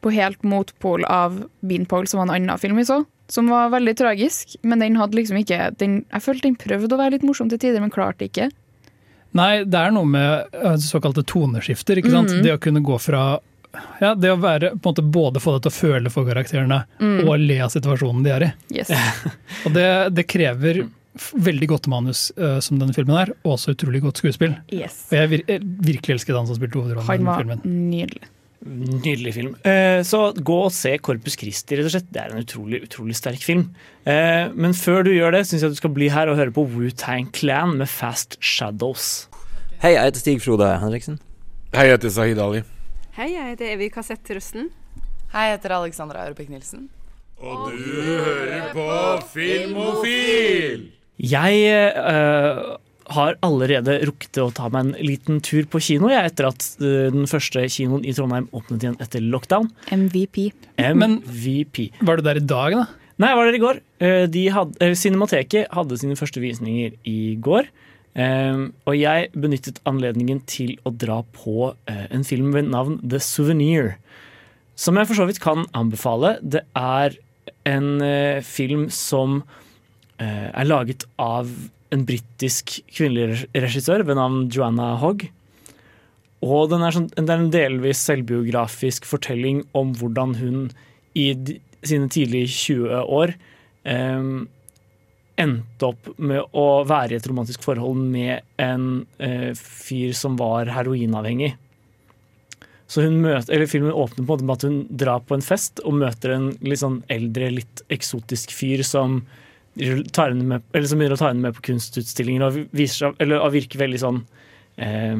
[0.05, 3.03] på helt motpol av Beanpole, som var en annen film vi så.
[3.33, 7.01] Som var veldig tragisk, men den hadde liksom ikke den, Jeg følte den prøvde å
[7.01, 8.49] være litt morsom til tider, men klarte ikke.
[9.37, 11.99] Nei, det er noe med øh, såkalte toneskifter.
[12.01, 12.33] ikke sant?
[12.33, 12.43] Mhm.
[12.47, 13.27] Det å kunne gå fra
[14.01, 16.79] ja, det å være, på en måte både få deg til å føle for karakterene
[17.27, 18.53] og le av situasjonen de er i.
[18.79, 18.93] Yes.
[19.67, 20.87] Og det, det krever
[21.33, 24.57] veldig godt manus, uh, som denne filmen er, og også utrolig godt skuespill.
[24.73, 25.07] yes.
[25.11, 28.25] Og jeg vir jeg virkelig elsket han som spilte hovedrollen i Han var nydelig.
[28.64, 29.53] Nydelig film.
[29.69, 32.09] Eh, så gå og se Corpus Christi, rett og slett.
[32.12, 33.69] Det er en utrolig, utrolig sterk film.
[34.09, 36.64] Eh, men før du gjør det, syns jeg du skal bli her og høre på
[36.73, 39.29] Wu-Tang Clan med Fast Shadows.
[39.83, 41.21] Hei, jeg heter Stig Frode Henriksen.
[41.77, 42.64] Hei, jeg heter Sahid Ali.
[43.19, 44.71] Hei, jeg heter Evy Kassett Rusten.
[45.35, 46.88] Hei, jeg heter Alexandra Europek-Nilsen.
[47.37, 47.83] Og du
[48.16, 48.88] hører på
[49.35, 50.88] Filmofil!
[51.21, 52.61] Jeg eh,
[53.14, 57.09] har allerede rukket å ta meg en liten tur på kino jeg, etter at eh,
[57.14, 59.69] den første kinoen i Trondheim åpnet igjen etter lockdown.
[60.79, 60.97] MVP.
[60.99, 61.21] Men-
[62.03, 62.87] Var du der i dag, da?
[63.19, 63.81] Nei, jeg var der i går.
[64.01, 67.69] Eh, De hadde, eh, Cinemateket hadde sine første visninger i går.
[68.16, 73.97] Og jeg benyttet anledningen til å dra på en film ved navn The Souvenir.
[74.75, 76.38] Som jeg for så vidt kan anbefale.
[76.40, 77.12] Det er
[77.66, 78.01] en
[78.42, 79.42] film som
[80.19, 81.51] eh, er laget av
[81.96, 85.26] en britisk kvinnelig regissør ved navn Joanna Hogg.
[86.44, 90.66] Og den er sånn, det er en delvis selvbiografisk fortelling om hvordan hun
[91.16, 91.30] i
[91.87, 93.32] sine tidlige 20 år
[93.88, 94.28] eh,
[95.37, 100.70] endte opp med å være i et romantisk forhold med en eh, fyr som var
[100.76, 101.54] heroinavhengig.
[102.87, 105.98] Så møter, Filmen åpner på en måte med at hun drar på en fest og
[105.98, 109.24] møter en litt sånn eldre, litt eksotisk fyr som,
[109.77, 113.53] med, eller som begynner å ta henne med på kunstutstillinger og, viser seg, eller, og
[113.55, 114.23] virker veldig sånn
[114.81, 115.19] eh,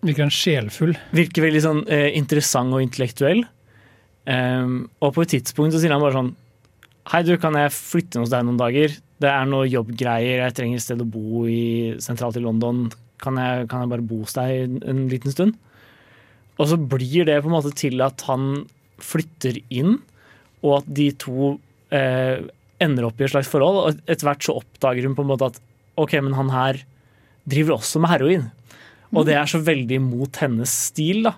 [0.00, 0.94] Virker han sjelfull?
[1.12, 3.42] virker veldig sånn eh, interessant og intellektuell.
[4.30, 6.30] Ehm, og på et tidspunkt så sier han bare sånn
[7.10, 8.92] Hei, du, kan jeg flytte hos deg noen dager?
[9.20, 12.84] Det er noe jobbgreier, jeg trenger et sted å bo i sentralt i London.
[13.20, 15.58] Kan jeg, kan jeg bare bo hos deg en, en liten stund?
[16.60, 18.66] og så blir det på en måte til at han
[19.00, 19.96] flytter inn,
[20.60, 21.54] og at de to
[21.96, 22.42] eh,
[22.80, 23.82] ender opp i et slags forhold.
[23.84, 25.60] Og etter hvert så oppdager hun på en måte at
[26.00, 26.80] ok, men han her
[27.50, 28.48] driver også med heroin.
[29.10, 31.34] Og det er så veldig mot hennes stil, da.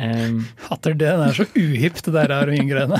[0.00, 1.10] Um, Hatter det.
[1.20, 2.98] Det er så uhipt, det der heroingreiene.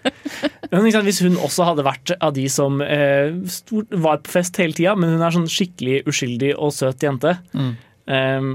[0.70, 4.58] men sant, Hvis hun også hadde vært av de som eh, stort, var på fest
[4.60, 7.72] hele tida, men hun er sånn skikkelig uskyldig og søt jente Mm.
[8.06, 8.50] um,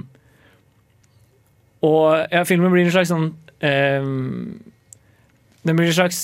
[1.81, 4.59] Og ja, filmen blir en slags sånn um,
[5.65, 6.19] Den blir en slags,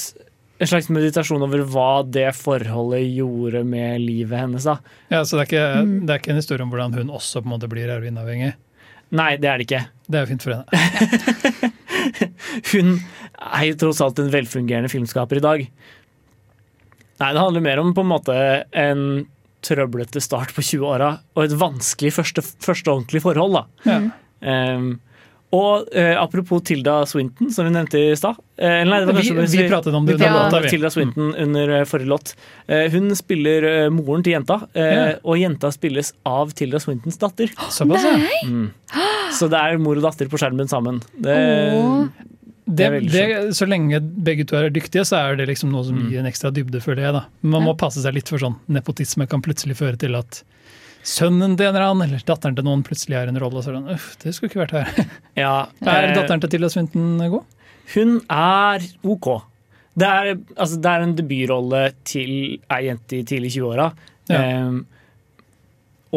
[0.60, 4.64] en slags meditasjon over hva det forholdet gjorde med livet hennes.
[4.66, 4.78] da.
[5.14, 6.06] Ja, så det er, ikke, Mm.
[6.08, 8.54] det er ikke en historie om hvordan hun også på en måte blir heroinavhengig.
[9.12, 9.84] Nei, det er det ikke.
[10.10, 11.72] Det er jo fint for henne.
[12.74, 12.90] Hun
[13.38, 15.64] er jo tross alt en velfungerende filmskaper i dag.
[17.22, 18.36] Nei, det handler mer om på en måte
[18.78, 19.04] en
[19.66, 23.56] trøblete start på 20-åra og et vanskelig første, første ordentlige forhold.
[23.58, 23.64] da.
[23.88, 24.76] Ja.
[24.76, 25.00] Um,
[25.56, 28.36] og eh, apropos Tilda Swinton, som vi nevnte i stad.
[28.58, 30.62] eh, nei, det var Vi- kanskje vi, vi pratet om det vi under pratet låta,
[30.64, 30.70] vi.
[30.74, 32.36] Tilda Swinton under eh, forrige låt.
[32.68, 35.06] Eh, hun spiller eh, moren til jenta, eh, Ja.
[35.24, 37.48] og jenta spilles av Tilda Swintons datter.
[37.72, 38.18] Såpass, ja.
[38.46, 38.72] Mm.
[39.40, 41.00] Så det er mor og datter på skjermen sammen.
[41.16, 41.38] Det,
[41.80, 42.08] oh.
[42.68, 43.24] Det, det,
[43.56, 46.10] så lenge begge to er dyktige, så er det liksom noe som Mm.
[46.12, 47.14] gir en ekstra dybde, føler jeg.
[47.14, 47.22] da.
[47.42, 50.42] Man må passe seg litt for sånn nepotisme kan plutselig føre til at
[51.08, 53.64] sønnen til en eller annen, eller datteren til noen plutselig er en rolle.
[53.64, 55.14] så er den, sånn, Uff, det skulle ikke vært her.
[55.44, 55.54] ja,
[55.86, 57.48] Er eh, datteren til Tilda Swinton god?
[57.94, 59.30] Hun er OK.
[59.98, 62.34] Det er, altså, det er en debutrolle til
[62.74, 63.88] ei jente i tidlig 20-åra.
[64.30, 64.42] Ja.
[64.68, 64.84] Um,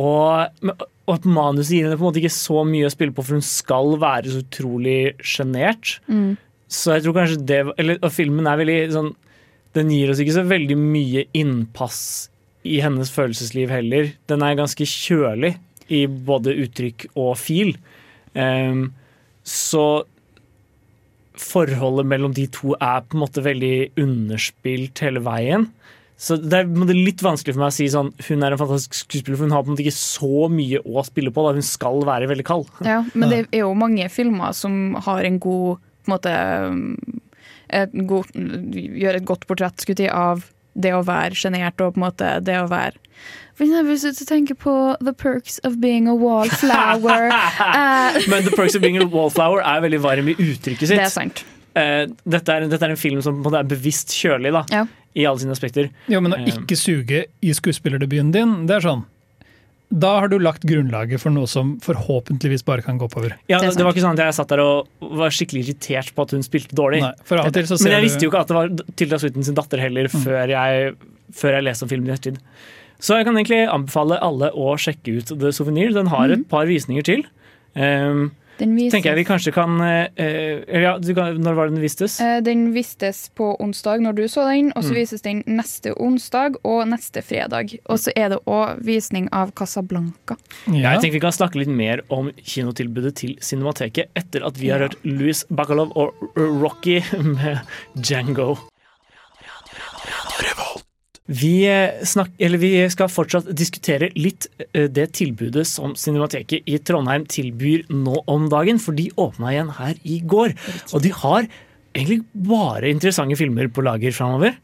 [0.00, 0.74] og,
[1.10, 3.46] og manuset gir henne på en måte ikke så mye å spille på, for hun
[3.46, 5.96] skal være så utrolig sjenert.
[6.10, 6.34] Mm.
[6.70, 9.08] Så jeg tror kanskje det eller, Og filmen er veldig sånn
[9.74, 12.29] Den gir oss ikke så veldig mye innpass
[12.66, 14.12] i hennes følelsesliv heller.
[14.30, 15.54] Den er ganske kjølig
[15.90, 17.74] i både uttrykk og fil.
[18.34, 18.90] Um,
[19.46, 20.04] så
[21.40, 25.70] forholdet mellom de to er på en måte veldig underspilt hele veien.
[26.20, 29.38] Så det er litt vanskelig for meg å si sånn hun er en fantastisk skuespiller,
[29.38, 31.44] for hun har på en måte ikke så mye å spille på.
[31.46, 32.68] da Hun skal være veldig kald.
[32.90, 36.34] Ja, men det er jo mange filmer som har en god på en måte,
[37.70, 40.44] et god, Gjør et godt portrett skulle jeg, av
[40.80, 42.96] det å være sjenert og på en måte det å være
[43.54, 47.28] For eksempel hvis du tenker på The Perks of Being a Wallflower.
[47.30, 50.96] uh, Men The Perks of Being a Wallflower er veldig varm i uttrykket sitt.
[50.96, 51.44] det er sant.
[51.76, 54.86] Uh, dette, er, dette er en film som er bevisst kjølig da, Ja.
[55.14, 55.90] i alle sine aspekter.
[56.10, 56.48] Ja, men å Eh.
[56.56, 59.04] ikke suge i skuespillerdebuten din, det er sånn
[59.90, 63.34] Da har du lagt grunnlaget for noe som forhåpentligvis bare kan gå oppover.
[63.50, 66.26] Ja, Det det, var ikke sånn at jeg satt der og var skikkelig irritert på
[66.26, 67.00] at hun spilte dårlig.
[67.02, 68.70] Nei, for av og til så Men jeg du visste jo ikke at det var
[69.00, 70.92] Tilda Swinton sin datter heller før, jeg,
[71.34, 72.38] før jeg leste om filmen i ettertid.
[73.00, 75.90] Så jeg kan egentlig anbefale alle å sjekke ut The Souvenir.
[75.96, 77.24] Den har et par visninger til.
[77.74, 78.28] Um,
[78.60, 81.82] Den vises, tenker jeg vi kanskje kan eh, ja, du kan, Når var det den
[81.84, 82.18] vistes?
[82.20, 84.98] eh, den vistes på onsdag når du så den, og så Mm.
[85.00, 87.72] vises den neste onsdag og neste fredag.
[87.88, 90.36] Og så er det òg visning av Casablanca.
[90.68, 90.92] ja.
[90.92, 94.78] Jeg tenker Vi kan snakke litt mer om kinotilbudet til Cinemateket etter at vi har
[94.84, 97.60] hørt Louis Bacalov og Rocky med
[97.96, 98.56] Django.
[101.30, 106.78] Vi, eh, snak, eller vi skal fortsatt diskutere litt eh, det tilbudet som Cinemateket i
[106.82, 110.56] Trondheim tilbyr nå om dagen, for de åpna igjen her i går.
[110.90, 111.46] Og de har
[111.94, 114.56] egentlig bare interessante filmer på lager framover.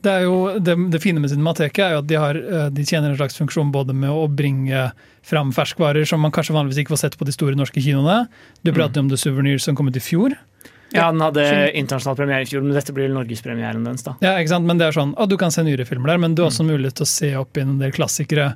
[0.00, 2.88] Det, er jo, det, det fine med Cinemateket er jo at de, har, eh, de
[2.88, 4.88] tjener en slags funksjon både med å bringe
[5.28, 8.22] fram ferskvarer som man kanskje vanligvis ikke får sett på de store norske kinoene.
[8.64, 10.38] Du prater om The Souvenir som kom ut i fjor.
[10.94, 11.44] Ja, Den hadde
[11.76, 14.04] internasjonal premiere i fjor, men dette blir norgespremieren dens.
[14.06, 14.14] da.
[14.24, 14.68] Ja, ikke sant?
[14.68, 16.64] Men det er sånn, å, Du kan se nyere filmer der, men du har også
[16.64, 18.54] mulighet til å se opp i en del klassikere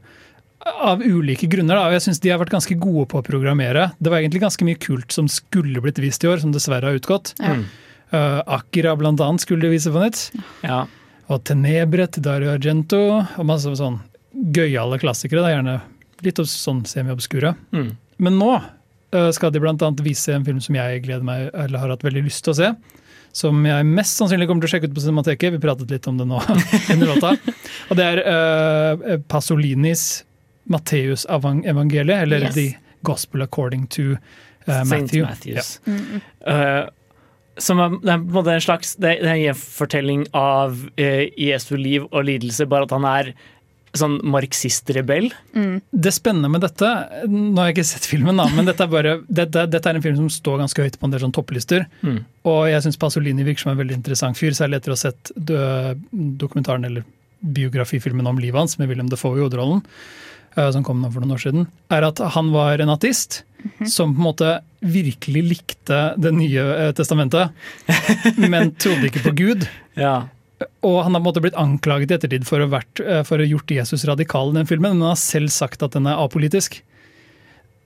[0.62, 1.76] av ulike grunner.
[1.76, 3.90] da, og jeg synes De har vært ganske gode på å programmere.
[4.00, 6.98] Det var egentlig ganske mye kult som skulle blitt vist i år, som dessverre har
[6.98, 7.34] utgått.
[7.38, 7.58] Ja.
[7.58, 7.64] Mm.
[8.12, 10.30] Uh, Akira blant annet skulle de vise på nytt.
[10.62, 10.84] Ja.
[11.32, 13.00] Og Tenebre til Dario Argento.
[13.38, 14.00] Og masse sånn
[14.32, 15.42] gøyale klassikere.
[15.44, 15.80] da, Gjerne
[16.22, 17.54] litt sånn semi-obskure.
[17.72, 17.96] Mm.
[18.22, 18.52] Men nå
[19.36, 22.44] skal de annet vise en film som jeg gleder meg, eller har hatt veldig lyst
[22.46, 22.70] til å se.
[23.32, 25.54] Som jeg mest sannsynlig kommer til å sjekke ut på Cinemateket.
[25.54, 26.40] Vi pratet litt om det nå
[26.92, 27.32] under låta.
[27.88, 30.24] Og det er uh, Pasolinis
[30.72, 32.54] Matteus-evangeliet, eller Yes.
[32.54, 32.66] The
[33.02, 34.16] Gospel According to
[34.68, 35.24] uh, Matthew.
[35.24, 35.80] Matthews.
[35.86, 36.84] Mm, Eh,
[37.60, 40.78] som er, det er på en måte en slags Det det er en gjenfortelling av
[40.96, 43.32] uh, Jesu liv og lidelse, bare at han er
[43.98, 45.30] sånn marxist-rebell.
[45.90, 46.88] Det spennende med dette
[47.28, 50.04] Nå har jeg ikke sett filmen, da, men dette er, bare, dette, dette er en
[50.04, 51.84] film som står ganske høyt på en del sånn topplister.
[52.00, 52.22] Mm.
[52.48, 55.32] Og jeg syns Pasolini virker som en veldig interessant fyr, særlig etter å ha sett
[55.36, 57.04] dokumentaren eller
[57.42, 59.82] biografifilmen om livet hans med William Defoe i hovedrollen,
[60.56, 61.66] eh, som kom nå for noen år siden.
[61.92, 63.42] Er at han var en ateist,
[63.86, 64.52] som på en måte
[64.82, 67.52] virkelig likte Det nye eh, testamentet,
[68.42, 69.68] men trodde ikke på Gud.
[69.92, 70.22] Ja.
[70.82, 73.22] Og han har på en måte blitt anklaget i ettertid for å ha vært, eh,
[73.26, 75.92] for å ha gjort Jesus radikal i den filmen, men han har selv sagt at
[75.96, 76.80] den er apolitisk.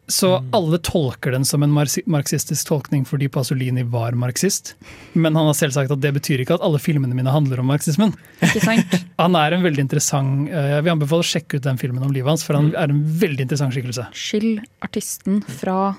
[0.09, 4.75] Så alle tolker den som en marxistisk tolkning fordi Pasolini var marxist.
[5.15, 7.67] Men han har selv sagt at det betyr ikke at alle filmene mine handler om
[7.67, 8.15] marxismen.
[8.39, 8.95] Ikke sant?
[9.19, 12.13] Han er en veldig interessant eh, Jeg vil anbefale å sjekke ut den filmen om
[12.15, 14.05] livet hans, for han er en veldig interessant skikkelse.
[14.15, 15.97] Skill artisten fra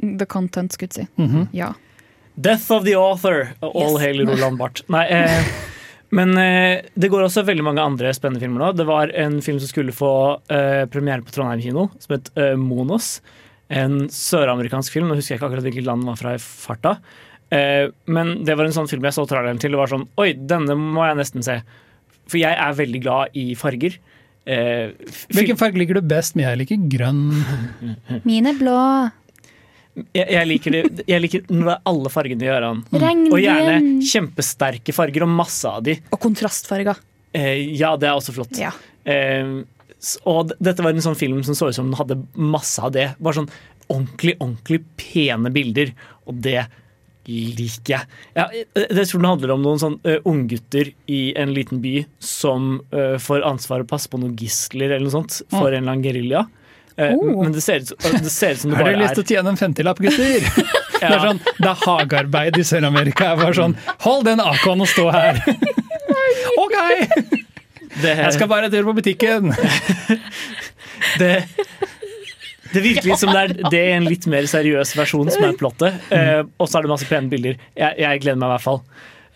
[0.00, 1.22] the content, skulle jeg si.
[1.22, 1.46] Mhm.
[1.56, 1.70] Ja.
[2.40, 3.50] Death of the author.
[3.60, 4.00] All Yes.
[4.04, 4.82] hail Roland Barth.
[4.92, 5.50] Nei, eh,
[6.16, 8.72] men eh, det går også veldig mange andre spennende filmer nå.
[8.78, 10.12] Det var en film som skulle få
[10.50, 13.18] eh, premiere på Trondheim kino, som het eh, Monos.
[13.70, 15.06] En søramerikansk film.
[15.10, 16.96] Nå husker jeg ikke akkurat hvilket land den var fra i farta.
[17.54, 20.32] Eh, men det var en sånn film jeg så traileren til og var sånn Oi,
[20.34, 21.60] denne må jeg nesten se.
[22.30, 23.96] For jeg er veldig glad i farger.
[24.50, 24.90] Eh,
[25.34, 26.34] Hvilken farge liker du best?
[26.38, 27.24] Men jeg liker grønn.
[28.26, 28.76] Min er blå.
[29.94, 32.86] Jeg, jeg, liker det, jeg liker er alle fargene i ørene.
[32.94, 33.34] Regnbuen.
[33.34, 35.96] Og gjerne kjempesterke farger, og masse av de.
[36.14, 37.00] Og kontrastfarger.
[37.36, 38.54] Eh, ja, det er også flott.
[38.58, 38.72] Ja.
[39.04, 39.60] Eh,
[40.30, 43.10] og dette var en sånn film som så ut som den hadde masse av det.
[43.20, 43.50] Bare sånn
[43.90, 45.92] ordentlig, ordentlig pene bilder.
[46.30, 46.62] Og det
[47.30, 48.20] liker jeg.
[48.34, 52.00] Ja, jeg jeg tror den handler om noen sånn uh, unggutter i en liten by
[52.24, 55.92] som uh, får ansvar å passe på noen gisler eller noe sånt for en eller
[55.92, 56.46] annen gerilja.
[57.00, 57.42] Eh, Oh.
[57.42, 59.28] Men det ser, ut, det ser ut som det Har du dere lyst til å
[59.30, 60.48] tjene en 50-lapp, gutter?
[61.00, 63.30] Det er sånn, det er hagearbeid i Sør-Amerika.
[63.30, 65.38] Jeg var sånn Hold den AK-en og stå her!
[66.62, 66.76] OK!
[68.02, 69.48] Det, Jeg skal bare en tur på butikken.
[71.22, 71.30] det,
[72.74, 75.96] det virker litt som det er det en litt mer seriøs versjon som er plottet.
[76.12, 77.56] Eh, og så er det masse pene bilder.
[77.80, 78.82] Jeg, jeg gleder meg i hvert fall.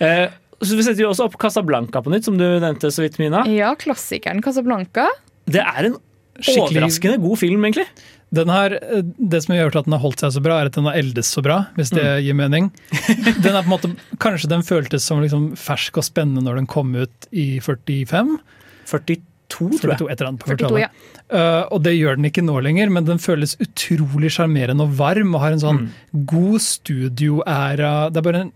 [0.04, 0.26] Eh,
[0.60, 3.42] så Vi setter jo også opp Casablanca på nytt, som du nevnte så vidt, Mina.
[3.50, 5.08] Ja, klassikeren Casablanca.
[5.50, 5.96] Det er en
[6.40, 7.86] Skikkelig- overraskende god film, egentlig.
[8.34, 10.72] Den har, det som har gjort at den har holdt seg så bra, er at
[10.74, 12.24] den har eldes så bra, hvis det Mm.
[12.24, 12.72] gir mening.
[13.44, 16.66] Den er på en måte, kanskje den føltes som liksom fersk og spennende når den
[16.66, 18.38] kom ut i 45?
[18.86, 20.00] 42, tror jeg.
[20.10, 20.88] et eller annet på 42, ja.
[21.32, 25.34] Uh, og det gjør den ikke nå lenger, men den føles utrolig sjarmerende og varm
[25.34, 26.26] og har en sånn Mm.
[26.26, 28.52] god studioæra Det er bare en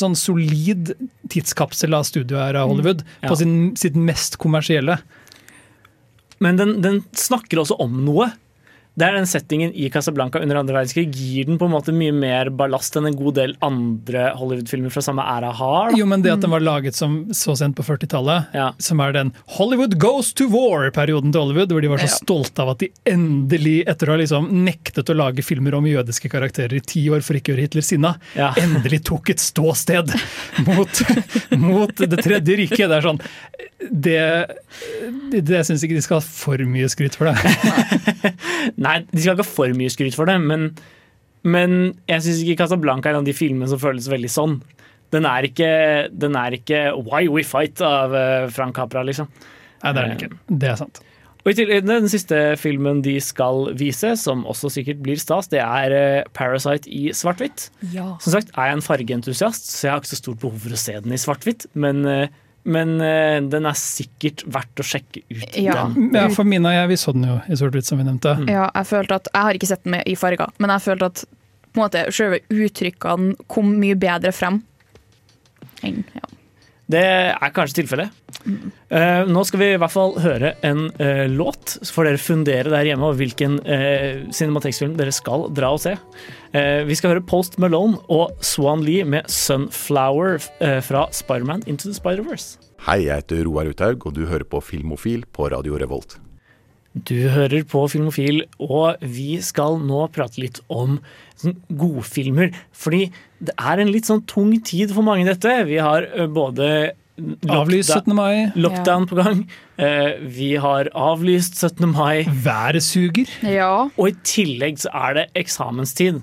[0.00, 0.92] sånn solid
[1.28, 3.06] tidskapsel av studioæra Hollywood Mm.
[3.22, 3.28] Ja.
[3.28, 4.98] på sin, sitt mest kommersielle.
[6.42, 8.30] Men den, den snakker også om noe.
[8.94, 12.12] Det er den settingen i Casablanca under andre verdenskrig gir den på en måte mye
[12.14, 15.90] mer ballast enn en god del andre Hollywood-filmer fra samme æra har.
[15.90, 15.98] da.
[15.98, 18.68] Jo, men det at den var laget som så sent på 40-tallet, Ja.
[18.78, 22.20] som er den Hollywood goes to war-perioden til Hollywood, hvor de var så Ja.
[22.22, 26.30] stolte av at de endelig, etter å ha liksom nektet å lage filmer om jødiske
[26.30, 28.52] karakterer i ti år for ikke å gjøre Hitler sinna, Ja.
[28.62, 30.14] endelig tok et ståsted
[30.68, 31.02] mot,
[31.58, 32.86] mot Det tredje riket.
[32.88, 33.20] Det er sånn
[33.84, 34.20] Det,
[35.32, 37.36] det, det syns ikke de skal ha for mye skryt for det.
[38.84, 40.68] Nei, de skal ikke ha for mye skryt for det, men,
[41.46, 41.78] men
[42.10, 44.60] jeg syns ikke Casablanca er en av de filmene som føles veldig sånn.
[45.14, 45.72] Den er ikke,
[46.10, 49.28] den er ikke Why We Fight av eh, Frank Capra, liksom.
[49.84, 50.38] Nei, det er den ikke.
[50.48, 51.02] Det er sant.
[51.44, 55.60] Og i tillegg, Den siste filmen de skal vise, som også sikkert blir stas, det
[55.60, 57.68] er eh, Parasite i svart-hvitt.
[57.92, 58.14] Ja.
[58.24, 60.80] Som sagt er jeg en fargeentusiast, så jeg har ikke så stort behov for å
[60.80, 61.68] se den i svart-hvitt.
[61.76, 62.32] Men, eh,
[62.64, 65.56] men uh, den er sikkert verdt å sjekke ut.
[65.60, 65.84] Ja.
[65.92, 66.10] Den.
[66.16, 68.36] Ja, for Mina og jeg, vi så den jo i sort-hvitt, som vi nevnte.
[68.48, 71.10] ja, jeg følte at Jeg har ikke sett den med i farger, men jeg følte
[71.12, 71.24] at
[71.74, 74.60] på en måte, selve uttrykkene kom mye bedre frem.
[75.84, 76.28] Enn, ja.
[76.94, 77.02] Det
[77.34, 78.23] er kanskje tilfellet.
[78.44, 82.72] Eh, nå skal vi i hvert fall høre en uh, låt, så får dere fundere
[82.72, 85.94] der hjemme over hvilken uh, cinematekstfilm dere skal dra og se.
[86.52, 91.88] Uh, vi skal høre Post Malone og Swan Lee med 'Sunflower' uh, fra Spiderman Into
[91.88, 92.60] the Spider-Verse.
[92.84, 96.18] Hei, jeg heter Roar Uthaug, og du hører på Filmofil på Radio Revolt.
[96.94, 101.00] Du hører på Filmofil, og vi skal nå prate litt om
[101.40, 102.52] sånn godfilmer.
[102.76, 103.08] Fordi
[103.42, 105.56] det er en litt sånn tung tid for mange, dette.
[105.66, 106.68] Vi har både
[107.48, 108.14] Avlyst 17.
[108.16, 108.50] mai.
[108.56, 109.44] lockdown på gang.
[109.78, 111.92] Eh, Vi har avlyst 17.
[111.92, 112.24] mai.
[112.26, 113.26] Været suger.
[113.42, 113.88] ja.
[113.96, 116.22] Og i tillegg så er det eksamenstid.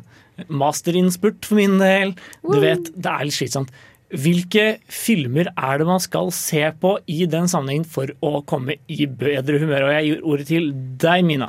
[0.49, 2.13] Masterinnspurt for min del.
[2.43, 3.71] Du vet, det er litt slitsomt.
[4.11, 9.05] Hvilke filmer er det man skal se på i den sammenhengen for å komme i
[9.05, 9.85] bedre humør?
[9.87, 11.47] Og jeg gir ordet til deg, Mina.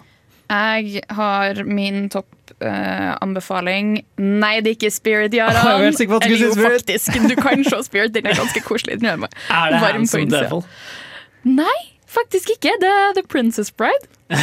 [0.53, 2.09] Jeg har min
[2.63, 5.95] topp-anbefaling Nei, det er ikke Spirit, Jeg var Jaran.
[5.97, 6.73] på at du Eller jo, Spirit.
[6.83, 7.29] faktisk.
[7.29, 9.01] Du kan se Spirit, den er ganske koselig.
[9.01, 10.43] Den gjør meg Er det varm på innsida.
[10.47, 10.65] Devil?
[11.45, 12.75] Nei, faktisk ikke.
[12.81, 14.09] Det er The Princess Bride.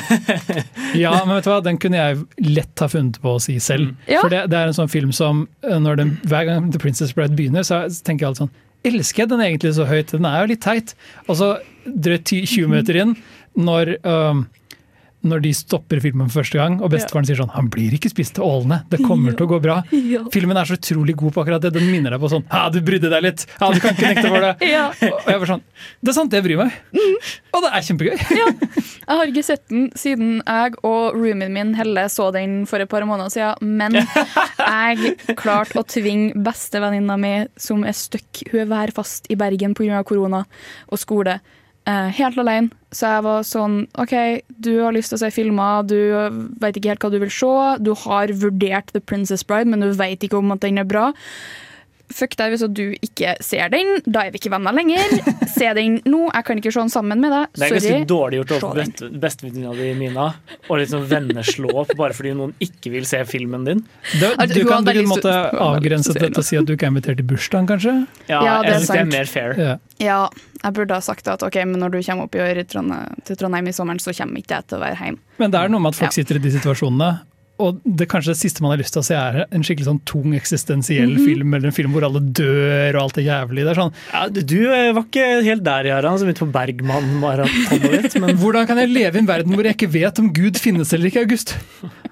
[0.98, 3.94] Ja, men vet du hva, den kunne jeg lett ha funnet på å si selv.
[4.10, 4.24] Ja.
[4.24, 7.14] For det, det er en sånn film som eh, når den, hver gang The Princess
[7.18, 8.58] Bride begynner, så tenker jeg alltid sånn
[8.90, 10.14] Elsker jeg den egentlig så høyt?
[10.14, 10.94] Den er jo litt teit.
[11.28, 11.50] Og så
[11.84, 13.10] drøyt 20 minutter inn,
[13.60, 14.46] når um,
[15.28, 18.36] når de stopper filmen for første gang, og bestefaren sier sånn 'Han blir ikke spist
[18.36, 19.84] til ålene, det kommer til å gå bra'.
[19.92, 20.24] Ja.
[20.32, 21.74] Filmen er så utrolig god på akkurat det.
[21.74, 23.46] Den minner deg på sånn 'Ja, du brydde deg litt'.
[23.60, 24.56] Ja, du kan ikke nekte for det.
[24.70, 24.90] Ja.
[24.90, 25.62] Og jeg var sånn
[26.04, 26.72] Det er sant, jeg bryr meg.
[27.54, 28.18] Og det er kjempegøy.
[29.10, 32.90] Jeg har ikke sett den siden jeg og roomien min Helle så den for et
[32.92, 38.70] par måneder siden, men jeg klarte å tvinge bestevenninna mi, som er stuck, hun er
[38.70, 40.04] værfast i Bergen pga.
[40.06, 40.44] korona
[40.92, 41.40] og skole,
[42.18, 42.74] helt alene.
[42.94, 44.14] Så jeg var sånn OK,
[44.62, 45.98] du har lyst til å se filmer, du
[46.62, 47.56] vet ikke helt hva du vil se.
[47.86, 51.10] Du har vurdert The Princess Bride, men du vet ikke om at den er bra.
[52.14, 54.00] Fuck deg hvis du ikke ser den.
[54.10, 55.12] Da er vi ikke venner lenger.
[55.58, 56.24] Se den nå.
[56.34, 57.52] Jeg kan ikke se den sammen med deg.
[57.54, 60.28] Det er ganske dårlig gjort overfor best, bestevenninna di, Mina.
[60.70, 63.84] Å liksom venneslå opp bare fordi noen ikke vil se filmen din.
[64.16, 67.20] Altså, du kan på en måte avgrense dette og si at du ikke er invitert
[67.22, 67.96] til bursdagen, kanskje?
[68.32, 69.56] Ja, Ja, det er det er mer fair.
[69.60, 69.78] Ja.
[70.00, 70.20] Ja,
[70.64, 73.38] jeg burde ha sagt at ok, men når du kommer opp i år Trondheim, til
[73.40, 75.20] Trondheim i sommeren, så kommer ikke jeg til å være hjemme.
[75.42, 77.10] Men det er noe med at folk sitter i de situasjonene.
[77.60, 80.02] Og det kanskje det siste man har lyst til å se, er en skikkelig sånn
[80.08, 81.26] tung eksistensiell Mhm.
[81.26, 83.66] film, eller en film hvor alle dør og alt er jævlig.
[83.68, 88.02] Det er sånn, Ja, du- eh, var ikke helt der, Jarand, som begynte på Bergman-maratonet
[88.04, 88.20] ditt.
[88.22, 90.94] Men Hvordan kan jeg leve i en verden hvor jeg ikke vet om Gud finnes
[90.94, 91.56] eller ikke, August?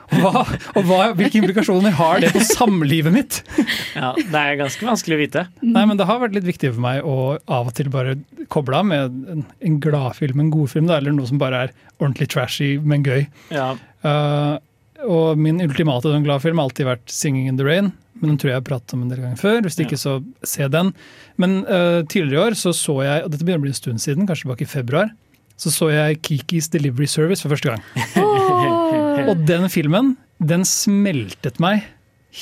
[0.08, 0.46] Hva,
[0.76, 3.42] og hva, hvilke implikasjoner har det på samlivet mitt?
[3.96, 5.48] ja, det er ganske vanskelig å vite.
[5.62, 8.16] Nei, men Det har vært litt viktig for meg å av og til bare
[8.50, 9.00] koble av med
[9.34, 13.28] en, en gladfilm, en godfilm, eller noe som bare er ordentlig trashy, men gøy.
[13.52, 13.74] Ja.
[14.06, 14.58] Uh,
[15.06, 17.92] og min ultimate sånn gladfilm har alltid vært 'Singing in the Rain'.
[18.18, 19.62] Men den tror jeg jeg har pratet om en del ganger før.
[19.62, 20.94] Hvis ikke, så se den.
[21.38, 24.02] Men uh, tidligere i år så så jeg, og dette begynner å bli en stund
[24.02, 25.12] siden, kanskje tilbake i februar,
[25.58, 27.82] så så jeg Kikis Delivery Service for første gang.
[29.30, 31.88] Og den filmen, den smeltet meg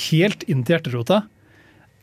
[0.09, 1.21] helt inn til hjerterota.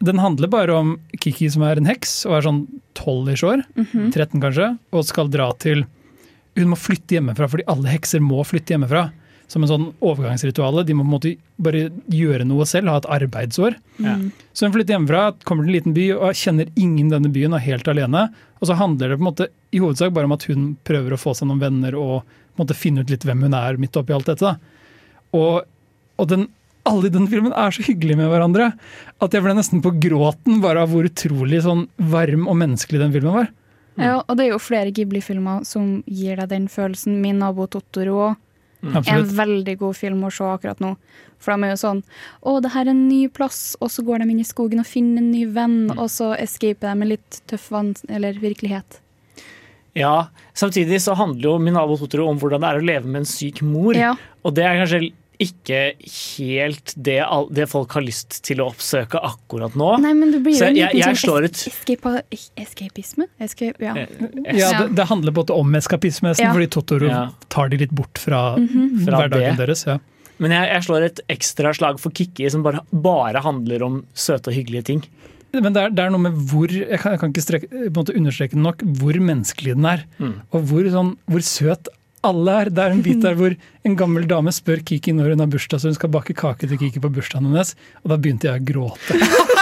[0.02, 2.62] Den handler bare om Kiki som er en heks og er sånn
[2.98, 5.84] 12-ish år, 13 kanskje, og skal dra til
[6.58, 9.06] Hun må flytte hjemmefra fordi alle hekser må flytte hjemmefra.
[9.52, 10.84] Som en sånn overgangsrituale.
[10.88, 13.76] De må på en måte bare gjøre noe selv, ha et arbeidsår.
[14.00, 14.14] Ja.
[14.56, 17.52] Så hun flytter hjemmefra, kommer til en liten by og kjenner ingen i denne byen
[17.52, 18.26] og er helt alene.
[18.62, 21.20] Og så handler det på en måte i hovedsak bare om at hun prøver å
[21.20, 23.96] få seg noen venner og på en måte finne ut litt hvem hun er midt
[24.00, 24.54] oppi alt dette.
[25.36, 25.64] Og,
[26.20, 26.46] og den,
[26.88, 28.70] alle i den filmen er så hyggelige med hverandre
[29.24, 33.16] at jeg ble nesten på gråten bare av hvor utrolig sånn varm og menneskelig den
[33.16, 33.50] filmen var.
[34.00, 37.18] Ja, og det er jo flere Ghibli-filmer som gir deg den følelsen.
[37.24, 38.40] Min nabo Totoro òg.
[38.82, 40.96] En veldig god film å se akkurat nå.
[41.42, 42.00] For de er jo sånn
[42.42, 44.88] Å, det her er en ny plass, og så går de inn i skogen og
[44.88, 48.98] finner en ny venn, og så escaper de med litt tøff vann, eller virkelighet.
[49.98, 53.22] Ja, Samtidig så handler jo Min nabo Totoro om hvordan det er å leve med
[53.22, 53.96] en syk mor.
[53.96, 54.14] Ja.
[54.44, 55.12] Og det er kanskje
[55.42, 55.80] ikke
[56.36, 57.18] helt det,
[57.56, 59.90] det folk har lyst til å oppsøke akkurat nå.
[60.02, 62.22] Nei, men det blir jo en jeg- jeg sånn slår es- escapa,
[62.56, 63.26] escapisme?
[63.40, 63.94] Escape, ja.
[64.52, 66.52] Ja, det, det handler måte om eskapisme, nesten, Ja.
[66.54, 67.28] fordi Totoro Ja.
[67.48, 69.04] tar de litt bort fra, Mhm.
[69.04, 69.66] Fra hverdagen det.
[69.66, 69.84] deres.
[69.86, 69.98] Ja.
[70.38, 74.48] Men jeg, jeg slår et ekstra slag for Kikki, som bare, bare handler om søte
[74.48, 75.02] og hyggelige ting.
[75.54, 77.86] Men det er, det er noe med hvor Jeg kan, jeg kan ikke streke, på
[77.86, 80.04] en måte understreke nok hvor menneskelig den er.
[80.18, 80.40] Mm.
[80.50, 81.88] Og hvor, sånn, hvor søt
[82.26, 82.72] alle er.
[82.72, 83.56] Det er en bit der hvor
[83.86, 86.80] en gammel dame spør Kiki når hun har bursdag, så hun skal bake kake til
[86.80, 87.74] Kiki på bursdagen hennes.
[88.04, 89.20] Og da begynte jeg å gråte.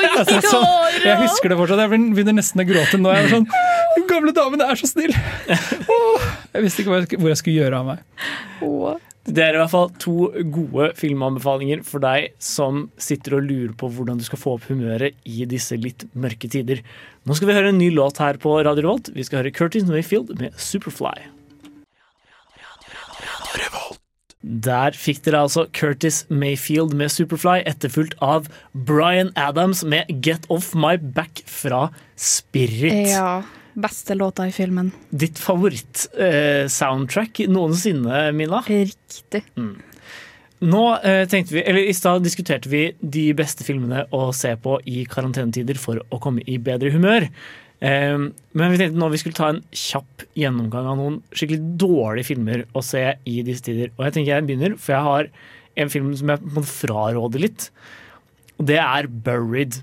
[0.20, 0.60] Altså, så,
[1.04, 1.82] jeg husker det fortsatt.
[1.84, 3.12] Jeg begynner nesten å gråte nå.
[3.14, 3.46] Jeg var sånn,
[3.96, 5.14] Den gamle damen er så snill!
[5.50, 8.04] Jeg visste ikke hvor jeg skulle gjøre av meg.
[9.30, 13.90] Det er i hvert fall to gode filmanbefalinger for deg som sitter og lurer på
[13.92, 16.80] hvordan du skal få opp humøret i disse litt mørke tider.
[17.28, 19.12] Nå skal vi høre en ny låt her på Radio Revolt.
[19.14, 21.39] Vi skal høre Curtis Mayfield med 'Superfly'.
[24.40, 30.72] Der fikk dere altså Curtis Mayfield med Superfly, etterfulgt av Bryan Adams med 'Get Off
[30.74, 33.12] My Back' fra Spirit.
[33.12, 33.42] Ja.
[33.74, 34.92] Beste låta i filmen.
[35.10, 38.62] Ditt favoritt-soundtrack noensinne, Mina?
[38.66, 39.44] Riktig.
[40.60, 44.76] Nå eh, tenkte vi, eller I stad diskuterte vi de beste filmene å se på
[44.84, 47.28] i karantenetider for å komme i bedre humør.
[47.80, 48.16] Eh,
[48.52, 52.66] men vi tenkte nå vi skulle ta en kjapp gjennomgang av noen skikkelig dårlige filmer
[52.76, 53.94] å se i disse tider.
[53.96, 55.30] Og jeg tenker jeg begynner, for jeg har
[55.80, 57.70] en film som jeg må fraråde litt.
[58.60, 59.80] Og det er 'Buried'.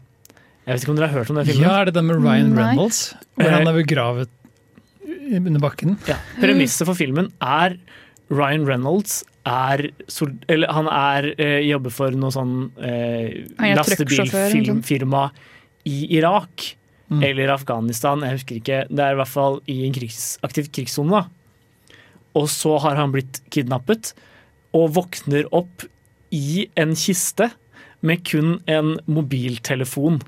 [0.67, 1.63] Jeg vet ikke om dere har hørt om den filmen?
[1.63, 2.51] Ja, Er det den med Ryan.
[2.57, 3.15] Reynolds?
[3.39, 4.29] Hvor han er begravet
[5.31, 5.97] under bakken?
[6.07, 6.17] Ja.
[6.41, 7.77] Premisset for filmen er
[8.29, 9.85] Ryan Reynolds er,
[10.51, 15.31] eller han er, eh, jobber for noe sånn eh, lastebilfirma
[15.87, 16.75] i Irak.
[17.07, 17.21] Mm.
[17.23, 18.79] Eller Afghanistan, jeg husker ikke.
[18.91, 21.21] Det er i hvert fall i en krigs, aktiv krigssone.
[21.21, 21.99] da.
[22.35, 24.11] Og så har han blitt kidnappet
[24.75, 25.87] og våkner opp
[26.35, 27.49] i en kiste
[28.05, 30.19] med kun en mobiltelefon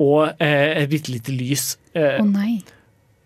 [0.00, 1.74] og eh, et bitte lite lys.
[1.92, 2.60] Eh, nei.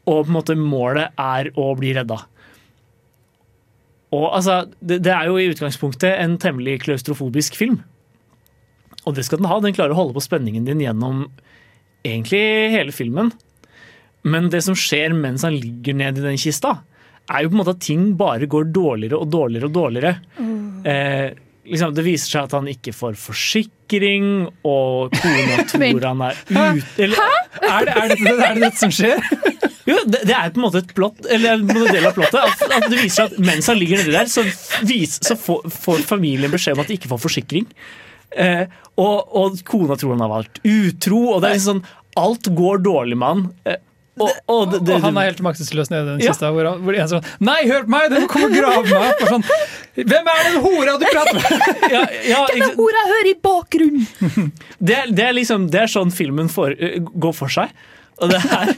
[0.08, 2.18] og på en måte målet er å bli redda.
[4.14, 7.80] Og altså, det, det er jo i utgangspunktet en temmelig klaustrofobisk film.
[9.04, 9.58] Og det skal den ha.
[9.62, 11.26] Den klarer å holde på spenningen din gjennom
[12.04, 12.44] egentlig
[12.74, 13.32] hele filmen.
[14.24, 16.78] Men det som skjer mens han ligger ned i den kista,
[17.28, 20.14] er jo på en måte at ting bare går dårligere og dårligere og dårligere.
[20.84, 21.28] Eh,
[21.68, 24.30] liksom, det viser seg at han ikke får forsikring,
[24.68, 27.34] og kona tror han er ute eller,
[27.64, 29.20] Er det, er, det, er det dette som skjer?
[29.90, 32.40] jo, det, det er på en måte et plott, eller en del av plottet.
[32.40, 34.44] At, at det viser seg at mens han ligger nedi der, så,
[34.88, 37.68] vis, så får, får familien beskjed om at de ikke får forsikring.
[38.32, 38.64] Eh,
[38.96, 42.78] og, og kona tror han har vært utro, og det er liksom sånn Alt går
[42.86, 43.40] dårlig med han.
[43.66, 43.80] Eh,
[44.22, 46.30] og, og, det, det, Og han er helt maktesløs nede den Ja.
[46.30, 46.46] siste.
[46.54, 48.04] Hvor, han- hvor en sånn Nei, hør på meg!
[48.12, 49.24] Du må komme og grave meg opp!
[49.32, 49.42] Sånn,
[49.98, 51.64] Hvem er den hora du prater med?!
[51.96, 54.06] ja, ja, ikke- Hvor jeg hører i bakgrunnen!
[54.86, 56.70] det, er, det, er liksom, det er sånn filmen for,
[57.26, 57.74] går for seg.
[58.22, 58.70] Og det er,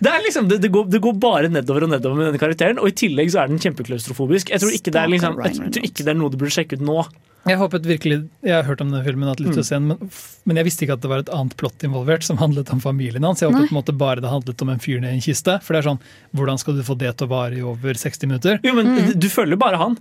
[0.00, 2.80] det, er liksom, det, det, går, det går bare nedover og nedover med denne karakteren,
[2.80, 4.48] og i tillegg så er den kjempeklaustrofobisk.
[4.54, 6.88] Jeg tror ikke det er, liksom, tror ikke det er noe du burde sjekke ut
[6.88, 7.04] nå.
[7.44, 9.62] Jeg håpet virkelig, jeg har hørt om denne filmen, Mm.
[9.64, 10.10] sen, men,
[10.48, 13.22] men jeg visste ikke at det var et annet plott involvert som handlet om familien
[13.22, 13.40] hans.
[13.42, 13.68] Jeg håpet Nei.
[13.68, 15.58] på en måte bare det handlet om en fyr ned i en kiste.
[15.62, 16.00] For det er sånn,
[16.34, 18.60] hvordan skal du få det til å vare i over 60 minutter?
[18.64, 19.98] Jo, men Du følger bare han.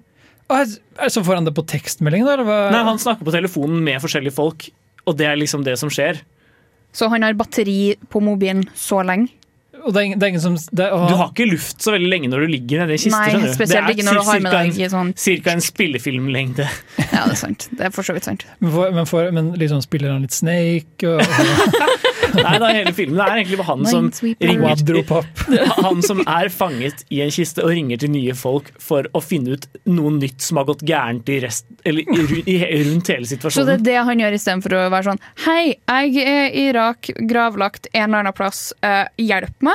[1.09, 2.23] Så får han det på tekstmelding.
[2.23, 2.59] Eller hva?
[2.71, 4.69] Nei, Han snakker på telefonen med forskjellige folk,
[5.07, 6.21] og det er liksom det som skjer.
[6.93, 9.31] Så han har batteri på mobilen så lenge.
[9.83, 12.09] Og det er det er ingen som det, og, Du har ikke luft så veldig
[12.11, 13.19] lenge når du ligger nede i kiste.
[13.19, 16.67] Nei, spesielt ikke når du har med deg en, sånn cirka en spillefilmlengde.
[16.99, 17.67] Ja, det er sant.
[17.71, 18.47] Det er for så vidt sant.
[18.59, 21.09] men, for, men, for, men liksom spiller han litt Snake?
[21.09, 21.21] Og,
[22.33, 24.09] Nei, da, hele filmen det er egentlig bare han som
[24.41, 24.61] ringer.
[25.83, 29.57] Han som er fanget i en kiste og ringer til nye folk for å finne
[29.57, 32.57] ut noe nytt som har gått gærent i rest, eller i, i,
[32.87, 33.57] rundt hele situasjonen.
[33.57, 37.11] Så det er det han gjør istedenfor å være sånn Hei, jeg er i Irak,
[37.29, 38.65] gravlagt en eller annen plass.
[38.83, 39.72] Uh, hjelp meg?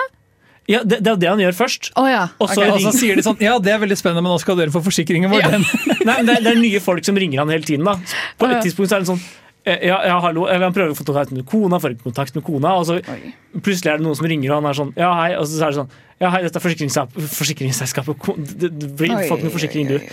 [0.68, 1.90] Ja, det, det er det han gjør først.
[1.96, 2.26] Oh, ja.
[2.36, 2.74] Og så okay.
[2.74, 4.82] Og så sier de sånn Ja, det er veldig spennende, men nå skal dere få
[4.84, 5.40] forsikringen vår.
[5.46, 5.58] Ja.
[6.08, 7.88] Nei, men det, er, det er nye folk som ringer han hele tiden.
[7.88, 7.94] da
[8.36, 9.22] På et tidspunkt så er det sånn
[9.64, 12.36] eh, ja, ja, hallo, eller Han prøver å få kontakt med kona, får ikke kontakt
[12.36, 12.98] med kona, og så
[13.64, 15.30] plutselig er det noen som ringer, og han er sånn Ja, hei.
[15.40, 15.90] Og så er det sånn
[16.20, 18.20] Ja, hei, dette er forsikringsselskap- forsikringsselskapet.
[18.26, 19.98] Ko- Det, det blir Oi, folk forsikring, du.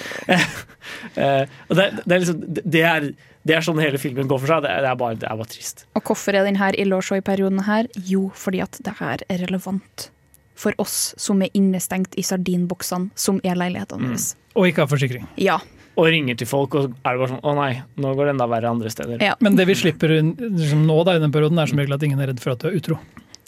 [1.15, 3.05] Eh, og det, det er liksom det er,
[3.47, 4.65] det er sånn hele filmen går for seg.
[4.65, 5.85] Det er, det er, bare, det er bare trist.
[5.97, 7.87] Og hvorfor er den her ille å se i perioden her?
[8.05, 10.09] Jo, fordi at det her er relevant
[10.55, 14.21] for oss som er innestengt i sardinboksene, som er leilighetene våre.
[14.55, 15.27] Og ikke ha forsikring.
[15.41, 15.59] Ja.
[15.95, 17.69] Og ringer til folk, og er det bare sånn Å nei,
[18.03, 19.21] nå går det enda verre andre steder.
[19.23, 19.35] ja.
[19.43, 22.19] Men det vi slipper liksom, nå da, i den perioden, er som regel at ingen
[22.23, 22.99] er redd for at du er utro.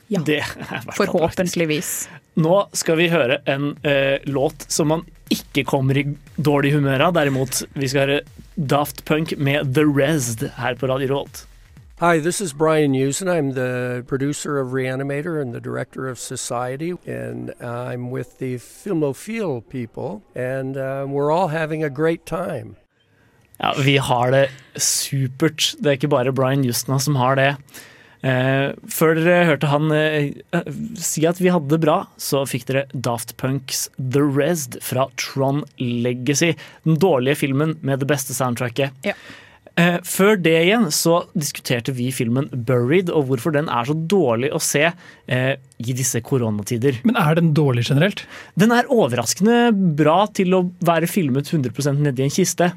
[0.08, 0.22] Ja.
[0.24, 0.84] Det er.
[0.96, 2.08] Forhåpentligvis.
[2.40, 5.04] Nå skal vi høre en eh, låt som man
[5.34, 6.06] ikke kommer i
[6.40, 7.18] dårlig humør av.
[7.18, 8.22] Derimot, vi skal høre
[8.56, 11.44] Daft Punk med The Resd her på Radio Revolt.
[12.00, 13.28] Hi, this is Brian Usen.
[13.28, 19.68] I'm the producer of Reanimator and the director of Society, and I'm with the Filmophile
[19.68, 22.76] people, and uh, we're all having a great time.
[23.58, 25.74] Ja, vi har det supert.
[25.80, 27.56] Det er ikke bare Brian Justna som har det.
[28.22, 30.70] Eh, før dere hørte han eh, eh,
[31.02, 35.66] si at vi hadde det bra, så fikk dere Daft Punks The Resd fra Tron
[35.82, 36.54] Legacy.
[36.86, 38.94] Den dårlige filmen med det beste soundtracket.
[39.02, 39.18] Ja.
[39.78, 44.50] Eh, før det igjen så diskuterte vi filmen Buried, og hvorfor den er så dårlig
[44.58, 46.98] å se eh, i disse koronatider.
[47.06, 48.24] Men er den dårlig generelt?
[48.58, 49.70] Den er overraskende
[50.00, 52.72] bra til å være filmet 100% nedi en kiste.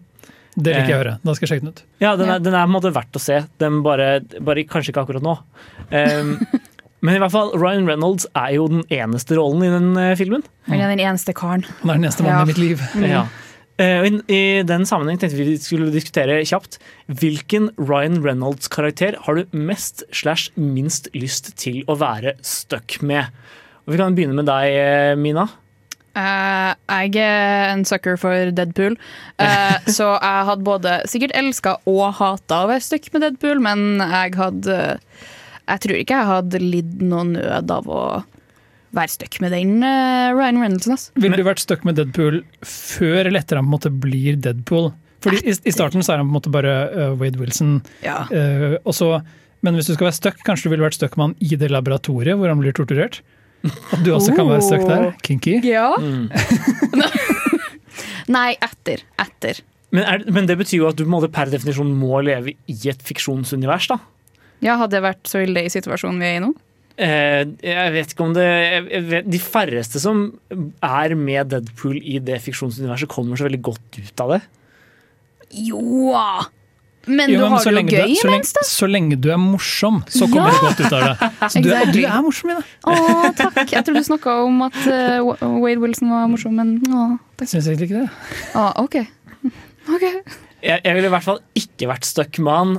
[0.61, 1.17] Det liker jeg å Eh, høre.
[1.25, 1.83] Da skal jeg sjekke den ut.
[2.03, 3.41] Ja, den er, den er på en måte verdt å se.
[3.63, 4.11] Den bare,
[4.43, 5.37] bare Kanskje ikke akkurat nå.
[5.95, 6.33] Um,
[7.07, 10.43] men i hvert fall, Ryan Reynolds er jo den eneste rollen i den eh, filmen.
[10.69, 11.65] Han er den eneste karen.
[11.81, 12.45] Han er den eneste mannen Ja.
[12.45, 12.83] i mitt liv.
[12.99, 13.07] Mm.
[13.09, 13.23] Ja.
[13.81, 16.77] Eh, i, den sammenheng tenkte vi vi skulle diskutere kjapt
[17.21, 23.33] hvilken Ryan Reynolds-karakter har du mest slash minst lyst til å være stuck med.
[23.87, 25.49] Og Vi kan begynne med deg, eh, Mina.
[26.11, 28.97] Uh, jeg er en sucker for Deadpool,
[29.39, 34.03] uh, så jeg hadde både sikkert elska og hata å være stuck med Deadpool, men
[34.03, 34.79] jeg hadde
[35.71, 38.03] Jeg tror ikke jeg hadde lidd noe nød av å
[38.97, 40.97] være stuck med den uh, Ryan Reynoldsen.
[40.97, 41.15] Altså.
[41.23, 44.91] Ville du vært stuck med Deadpool før eller etter han på en måte blir Deadpool?
[45.21, 47.79] Fordi i, I starten så er han på en måte bare uh, Wade Wilson.
[48.05, 48.25] Ja.
[48.33, 49.21] Uh, også,
[49.67, 51.71] men hvis du skal være stuck, kanskje du ville vært stuck med han i det
[51.73, 53.21] laboratoriet hvor han blir torturert?
[53.93, 55.11] At du også kan være stuck der?
[55.27, 55.59] Kinky?
[55.69, 55.91] Ja.
[56.01, 56.31] Mm.
[58.37, 59.05] Nei, etter.
[59.21, 59.61] Etter.
[59.91, 63.91] Men, er, men det betyr jo at du per definisjon må leve i et fiksjonsunivers,
[63.91, 63.99] da.
[64.65, 66.53] Ja, hadde det vært så ille i situasjonen vi er i nå?
[67.01, 68.47] Eh, jeg vet ikke om det
[69.09, 70.27] vet, De færreste som
[70.85, 74.41] er med Deadpool i det fiksjonsuniverset, kommer så veldig godt ut av det.
[75.71, 76.11] Jo!
[77.09, 78.63] Men Jo, du men har det jo gøy så lenge, imens, da.
[78.69, 80.59] Så lenge du er morsom, så kommer Ja!
[80.59, 81.31] du godt ut av det.
[81.55, 81.95] Så du, Exactly.
[81.97, 82.67] du er morsom i det.
[82.85, 82.97] Å,
[83.41, 83.73] takk.
[83.73, 87.07] Jeg tror du snakka om at uh, Wade Wilson var morsom, men å,
[87.41, 87.49] takk.
[87.55, 88.37] Syns egentlig ikke det.
[88.61, 88.99] Å, OK.
[89.97, 90.21] okay.
[90.61, 92.77] Jeg, jeg ville i hvert fall ikke vært stuck med han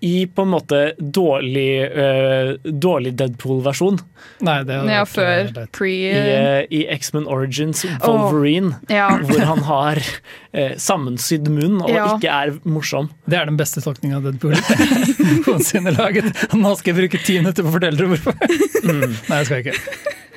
[0.00, 3.98] i på en måte dårlig, uh, dårlig Deadpool-versjon.
[4.46, 9.10] Nei, det er Ja, vært, før eh, pre I, uh, i X-Men Origins Wolverine, Ja.
[9.18, 10.00] hvor han har
[10.52, 12.06] eh, sammensydd munn og Ja.
[12.16, 13.10] ikke er morsom.
[13.26, 14.54] Det er den beste tolkninga av Deadpool
[15.46, 16.30] noensinne laget.
[16.56, 18.34] Nå skal jeg bruke ti minutter på å fortelle dere hvorfor.
[18.90, 19.76] Nei, jeg skal ikke.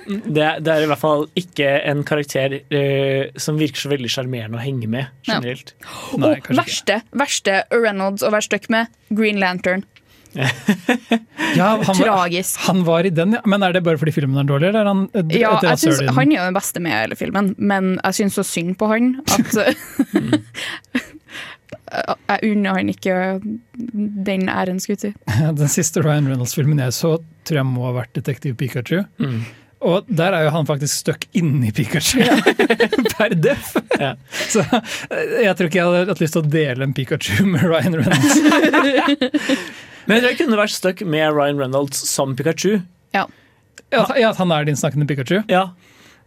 [0.03, 4.09] Det, er- det er i hvert fall ikke en karakter eh, som virker så veldig
[4.11, 5.38] sjarmerende å henge med Ja.
[5.39, 5.72] generelt.
[6.20, 9.86] Nei, og verste, verste Reynolds å være stuck med, Green Lantern.
[11.54, 12.60] Ja, han, Tragisk.
[12.66, 13.42] han var i den, ja.
[13.46, 16.32] Men er det bare fordi filmen er dårlig, eller er han Ja, jeg synes, han
[16.32, 19.12] er jo den beste med i hele filmen, men jeg syns så synd på han
[19.30, 19.54] at
[22.30, 23.16] Jeg unner han ikke
[24.26, 25.42] den æren, skulle jeg si.
[25.60, 29.04] Den siste Ryan Reynolds-filmen jeg så, tror jeg må ha vært Detektiv Pikachu.
[29.22, 29.44] Mm.
[29.84, 32.24] Og der er jo han faktisk stuck inni Pikachu,
[33.18, 33.74] per def.
[34.00, 34.14] Ja.
[34.32, 37.66] Så eh, jeg tror ikke jeg hadde hatt lyst til å dele en Pikachu med
[37.68, 38.40] Ryan Reynolds.
[40.08, 42.82] Men jeg kunne vært stuck med Ryan Reynolds som Pikachu.
[43.14, 43.26] Ja.
[43.91, 45.43] Ja, at- ja, at han er din snakkende Pikachu?
[45.49, 45.70] Ja,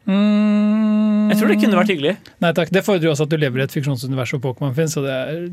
[0.07, 2.13] Mm, jeg tror det kunne vært hyggelig.
[2.39, 4.93] Nei takk, det fordrer jo også at du lever i et fiksjonsunivers hvor Pokémon finnes.
[4.95, 5.49] Så det er,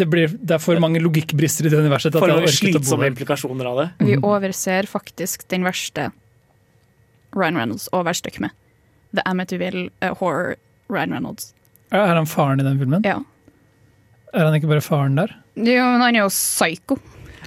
[0.00, 2.10] det, blir, det er for mange logikkbrister i det universet.
[2.10, 3.12] til at For jeg mange orket å bo slitsomme der.
[3.14, 3.86] implikasjoner av det.
[4.08, 6.08] Vi overser faktisk den verste
[7.38, 8.50] Ryan Reynolds å være stuck med.
[9.14, 10.56] The Amityville uh, Horror
[10.90, 11.52] Ryan Reynolds.
[11.94, 13.06] Er han faren i den filmen?
[13.06, 13.20] Ja.
[14.34, 15.36] Er han ikke bare faren der?
[15.54, 16.98] Jo, men han er jo psycho.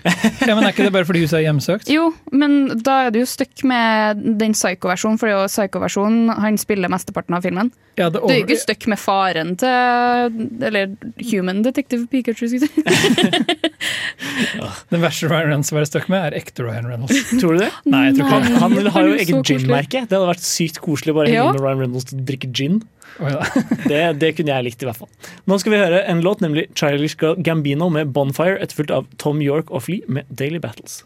[0.47, 1.89] Ja, men Er ikke det bare fordi huset er hjemsøkt?
[1.91, 6.31] Jo, men da er du jo stuck med den psycho-versjonen, for det er jo psycho-versjonen
[6.41, 7.69] han spiller mesteparten av filmen.
[7.99, 10.93] Ja, det Du er jo ikke stuck med faren til Eller
[11.31, 13.61] Human Detective Pikachu, skal jeg si.
[14.91, 17.21] Den verste Ryan Reynolds å være stuck med, er ekte Ryan Reynolds.
[17.41, 17.69] Tror du det?
[17.91, 18.61] Nei, jeg tror ikke Han, det.
[18.63, 20.03] han har jo eget gin-merke.
[20.07, 21.51] Det hadde vært sykt koselig å bare henge Ja.
[21.53, 22.81] med Ryan Reynolds og drikke gin.
[23.19, 23.45] Oi da.
[23.91, 25.11] Det, det kunne jeg likt, i hvert fall.
[25.49, 29.71] Nå skal vi høre en låt, nemlig Childish Gambino med Bonfire, etterfulgt av Tom York
[29.73, 31.01] og Flea med Daily Battles.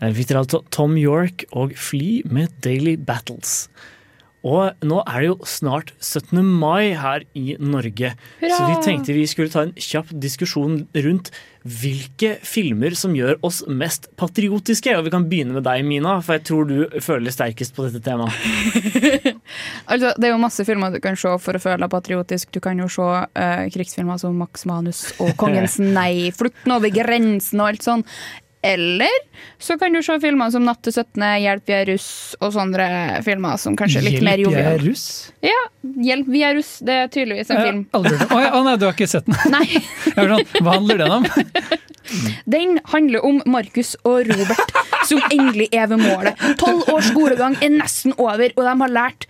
[0.00, 3.68] Der fikk dere altså Tom York og Flea med Daily Battles.
[4.40, 6.40] Og nå er det jo snart 17.
[6.40, 8.54] mai her i Norge, Hurra!
[8.56, 11.28] så vi tenkte vi skulle ta en kjapp diskusjon rundt
[11.60, 14.94] hvilke filmer som gjør oss mest patriotiske.
[14.96, 18.02] Og vi kan begynne med deg, Mina, for jeg tror du føler sterkest på dette
[18.04, 19.36] temaet.
[19.90, 22.52] Altså, det er jo masse filmer du kan se for å føle deg patriotisk.
[22.54, 27.62] Du kan jo se uh, krigsfilmer som Max Manus og Kongens nei, Flukten over grensen
[27.62, 28.04] og alt sånn.
[28.62, 29.08] Eller
[29.58, 32.08] så kan du se filmer som Natt til 17., Hjelp, vi er russ
[32.44, 32.88] og sånne
[33.24, 35.04] filmer som kanskje er litt mer Hjelp, vi er russ?
[35.44, 35.60] Ja,
[36.10, 36.74] Hjelp, vi er russ.
[36.84, 37.82] Det er tydeligvis en Jeg film.
[37.96, 38.18] aldri.
[38.20, 39.38] Å ja, oh, nei, du har ikke sett den?
[39.54, 39.64] Nei,
[40.18, 41.30] sånn, Hva handler den om?
[42.50, 44.72] Den handler om Markus og Robert
[45.06, 46.40] som endelig er ved målet.
[46.58, 49.28] Tolv års skolegang er nesten over, og de har lært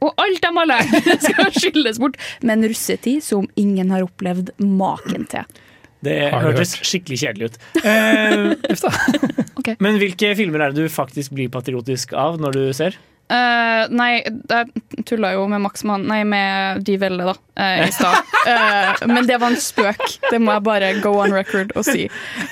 [0.00, 4.54] og alt de har lært, skal skylles bort med en russetid som ingen har opplevd
[4.64, 5.59] maken til.
[6.04, 7.60] Det hørtes skikkelig kjedelig ut.
[7.90, 8.94] Eh, Uff da.
[9.60, 9.74] Ok.
[9.84, 12.96] Men hvilke filmer er det du faktisk blir patriotisk av når du ser?
[13.30, 17.92] Uh, nei, jeg tulla jo med Max Mann Nei, med De Velle, da, uh, i
[17.94, 18.26] stad.
[18.42, 20.02] Uh, men det var en spøk.
[20.32, 22.08] Det må jeg bare go on record og si.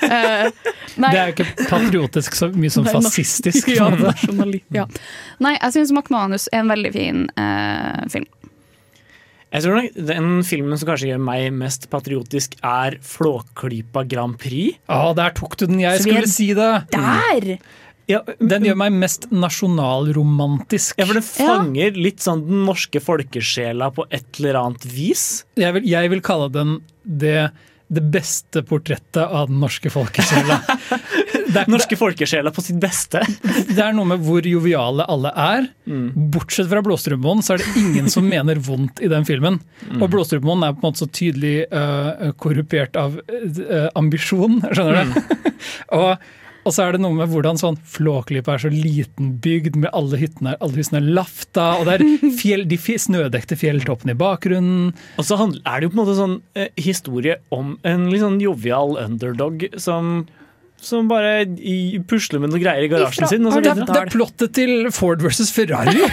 [0.07, 0.45] Eh,
[0.95, 3.67] nei, Det er jo ikke patriotisk så mye som Nei, fascistisk.
[3.75, 3.89] Ja,
[4.71, 4.87] ja.
[5.43, 8.29] Nei, jeg syns Max Manus er en veldig fin eh, film.
[9.49, 14.77] Jeg tror nok Den filmen som kanskje gjør meg mest patriotisk, er Flåklypa Grand Prix.
[14.89, 16.71] Ja, der tok du den jeg Så skulle si det!
[16.93, 17.55] Der!
[18.09, 20.97] Ja, Den gjør meg mest nasjonalromantisk.
[20.97, 25.43] ja, for det fanger litt sånn den norske folkesjela på et eller annet vis.
[25.61, 26.71] Jeg vil, jeg vil kalle den
[27.05, 27.51] det,
[27.89, 30.57] det beste portrettet av den norske folkesjela.
[31.49, 33.21] Det er, Norske folkesjela på sitt beste.
[33.69, 35.69] det er noe med hvor joviale alle er.
[35.89, 36.09] Mm.
[36.33, 39.59] Bortsett fra Blåstrupmoen, så er det ingen som mener vondt i den filmen.
[39.87, 40.01] Mm.
[40.01, 45.15] Og Blåstrupmoen er på en måte så tydelig uh, korrupert av uh, ambisjon, skjønner du?
[45.15, 45.55] Mm.
[45.99, 46.29] og,
[46.67, 50.19] og så er det noe med hvordan sånn Flåklypa er så liten bygd, med alle
[50.21, 54.91] hyttene alle husene er lafta, og det er fjell, de snødekte fjelltoppene i bakgrunnen.
[55.17, 58.41] Og så er det jo på en måte sånn eh, historie om en litt sånn
[58.43, 60.27] jovial underdog som,
[60.81, 61.45] som bare
[62.09, 63.45] pusler med noen greier i garasjen Ifra- sin.
[63.45, 65.99] Og så Det det er plottet til Ford versus Ferrari!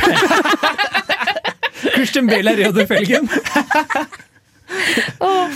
[1.97, 3.25] Christian Bale er Rio de Felgen.
[5.25, 5.49] oh,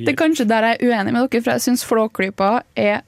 [0.00, 2.98] det er kanskje der jeg er uenig med dere, for jeg syns Flåklypa er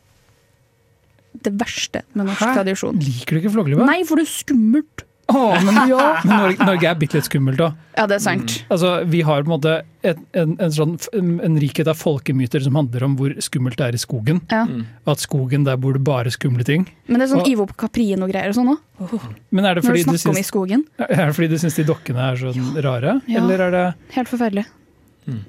[1.43, 2.51] det verste med norsk Hæ?
[2.61, 2.97] tradisjon.
[3.03, 3.83] Liker du ikke Flåklypa?
[3.89, 4.97] Nei, for det er skummelt.
[5.33, 5.75] Åh, men,
[6.29, 7.79] men Norge, Norge er bitte litt skummelt òg.
[7.97, 8.55] Ja, det er sant.
[8.73, 9.75] Altså, vi har på en måte
[10.05, 13.99] et, en, en, sånn, en rikhet av folkemyter som handler om hvor skummelt det er
[13.99, 14.41] i skogen.
[14.53, 14.65] Ja.
[14.69, 14.85] Mm.
[15.13, 16.87] at skogen der bor det bare skumle ting.
[17.09, 19.19] Men det er sånn Og- Ivo på Caprin og greier og sånn òg.
[19.51, 20.85] Men er Når du snakker snakker om i skogen.
[21.09, 23.21] er det fordi du syns de dokkene er sånn rare?
[23.27, 23.43] Ja.
[23.43, 24.67] Eller er det Helt forferdelig.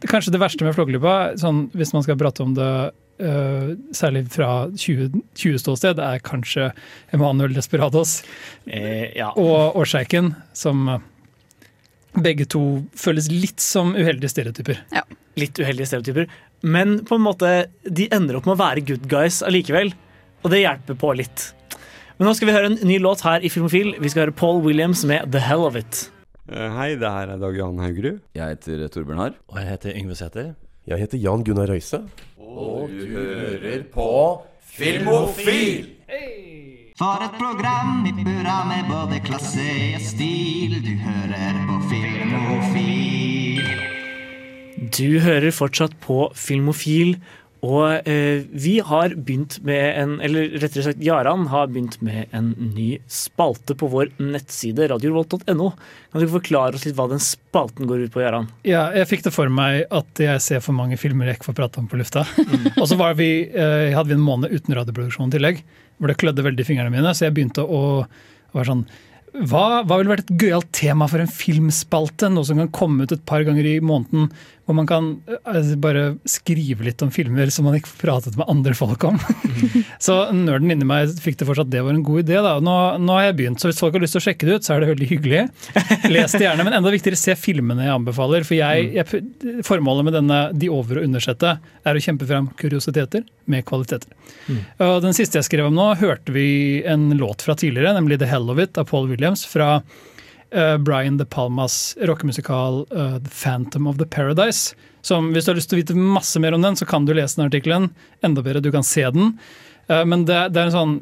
[0.05, 2.71] kanskje det verste med Flåklypa, sånn, hvis man skal prate om det
[3.19, 6.71] øh, særlig fra 20 20-ståsted, er kanskje
[7.13, 8.21] Emanuel Desperados
[8.67, 9.29] Eh, ja.
[9.37, 10.99] og Årsaken, som øh,
[12.23, 14.79] begge to føles litt som uheldige stereotyper.
[15.37, 16.27] Litt uheldige stereotyper.
[16.63, 19.93] Men på en måte, de ender opp med å være good guys allikevel.
[20.43, 21.49] Og det hjelper på litt.
[22.19, 23.95] Men nå skal vi høre en ny låt her i Filmofil.
[23.99, 26.03] Vi skal høre Paul Williams med The Hell of It.
[26.51, 28.19] Eh, Hei, det her er Dag Jan Haugerud.
[28.37, 29.33] Jeg heter Torbjørn Harr.
[29.49, 30.51] Og jeg heter Yngve Sæther.
[30.87, 32.03] Jeg heter Jan Gunnar Røise.
[32.53, 34.09] Og du hører på
[34.61, 35.89] Filmofil!
[36.99, 40.75] For et program i burra med både klasse og stil.
[40.85, 43.63] Du hører på Filmofil.
[44.93, 47.15] Du hører fortsatt på Filmofil.
[47.63, 52.51] Og eh, vi har begynt med en Eller rettere sagt, Jaran har begynt med en
[52.75, 55.69] ny spalte på vår nettside radiorevolt.no.
[56.11, 58.49] Kan du forklare oss litt hva den spalten går ut på, Jaran?
[58.67, 61.59] Ja, jeg fikk det for meg at jeg ser for mange filmer jeg ikke får
[61.61, 62.25] prate om på lufta.
[62.81, 65.63] og så var vi, eh, hadde vi en måned uten radioproduksjon i tillegg,
[65.97, 67.15] hvor det klødde veldig i fingrene mine.
[67.15, 68.85] Så jeg begynte å, å være sånn
[69.33, 72.29] hva, hva ville vært et gøyalt tema for en filmspalte?
[72.29, 74.27] Noe som kan komme ut et par ganger i måneden,
[74.63, 75.07] hvor man kan
[75.43, 79.17] altså, bare skrive litt om filmer som man ikke pratet med andre folk om.
[80.05, 82.37] så nerden inni meg fikk det for seg at det var en god idé.
[82.45, 82.53] Da.
[82.63, 84.67] Nå, nå har jeg begynt, så hvis folk har lyst til å sjekke det ut,
[84.67, 85.41] så er det veldig hyggelig.
[86.13, 88.47] Les det gjerne, men enda viktigere, se filmene jeg anbefaler.
[88.47, 93.27] For jeg, jeg, formålet med denne De over- og undersette er å kjempe frem kuriositeter
[93.51, 94.15] med kvaliteter.
[94.79, 96.47] Og den siste jeg skrev om nå, hørte vi
[96.87, 99.43] en låt fra tidligere, nemlig The Hell of It av Paul Williams.
[99.43, 99.81] fra
[100.53, 104.75] eh, Brian De Palmas rockemusikal uh, The Phantom of the Paradise.
[105.01, 107.13] Som, hvis du har lyst til å vite masse mer om den, så kan du
[107.13, 107.89] lese den artikkelen.
[108.23, 109.35] Enda bedre, du kan se den.
[109.91, 110.99] Uh, men det, det er en sånn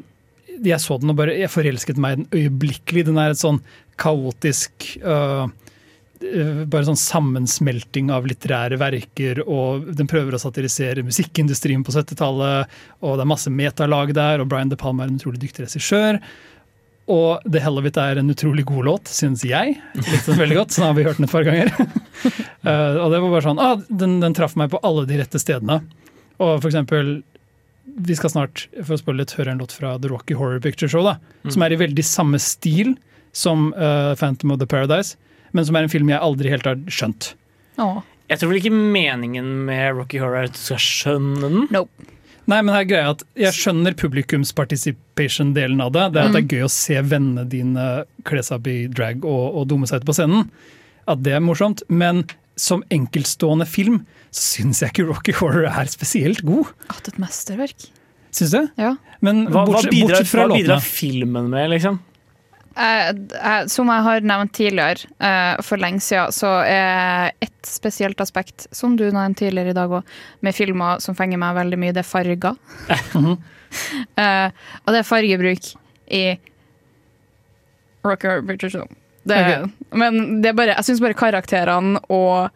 [0.62, 3.06] Jeg så den og bare jeg forelsket meg den øyeblikkelig.
[3.08, 3.62] Den er et sånn
[4.00, 4.98] kaotisk
[6.22, 12.70] bare sånn sammensmelting av litterære verker, og den prøver å satirisere musikkindustrien på 70-tallet.
[13.02, 16.20] Og det er masse metalag der, og Brian De Palma er en utrolig dyktig regissør.
[17.10, 19.74] Og The Hell of It er en utrolig god låt, syns jeg.
[19.98, 21.72] Likte den veldig godt, så nå har vi hørt den et par ganger.
[21.74, 25.40] uh, og det var bare sånn, ah, den, den traff meg på alle de rette
[25.42, 25.80] stedene.
[26.38, 27.10] Og for eksempel,
[28.06, 30.88] vi skal snart for å spørre litt, høre en låt fra The Rocky Horror Picture
[30.88, 31.50] Show, da, Mm.
[31.56, 32.92] som er i veldig samme stil
[33.34, 35.16] som uh, Phantom of the Paradise,
[35.52, 37.32] men som er en film jeg aldri helt har skjønt.
[38.30, 41.66] Jeg tror vel ikke meningen med Rocky Horror er at du skal skjønne den.
[42.50, 46.08] Nei, men her er greia at Jeg skjønner publikums participation-delen av det.
[46.14, 47.86] Det er at det er gøy å se vennene dine
[48.28, 50.48] kle seg opp i drag og, og dumme seg ut på scenen.
[51.10, 51.84] At det er morsomt.
[51.88, 52.24] Men
[52.58, 56.72] som enkeltstående film så syns jeg ikke Rocky Horror er spesielt god.
[56.92, 57.90] At et mesterverk.
[58.32, 58.62] Syns du?
[58.80, 58.94] Ja.
[59.20, 62.00] Men Hva, hva, bortsett, bidrar, bortsett fra hva bidrar filmen med, liksom?
[63.72, 68.96] Som jeg har nevnt tidligere, eh, for lenge siden, så er et spesielt aspekt, som
[68.96, 72.08] du nevnte tidligere i dag òg, med filmer som fenger meg veldig mye, det er
[72.08, 72.56] farger.
[74.20, 74.50] Eh,
[74.84, 75.68] og det er fargebruk
[76.12, 76.34] i
[78.04, 78.90] Rocker Horror
[79.24, 79.70] Det, okay.
[79.96, 82.52] Men det er bare, jeg syns bare karakterene og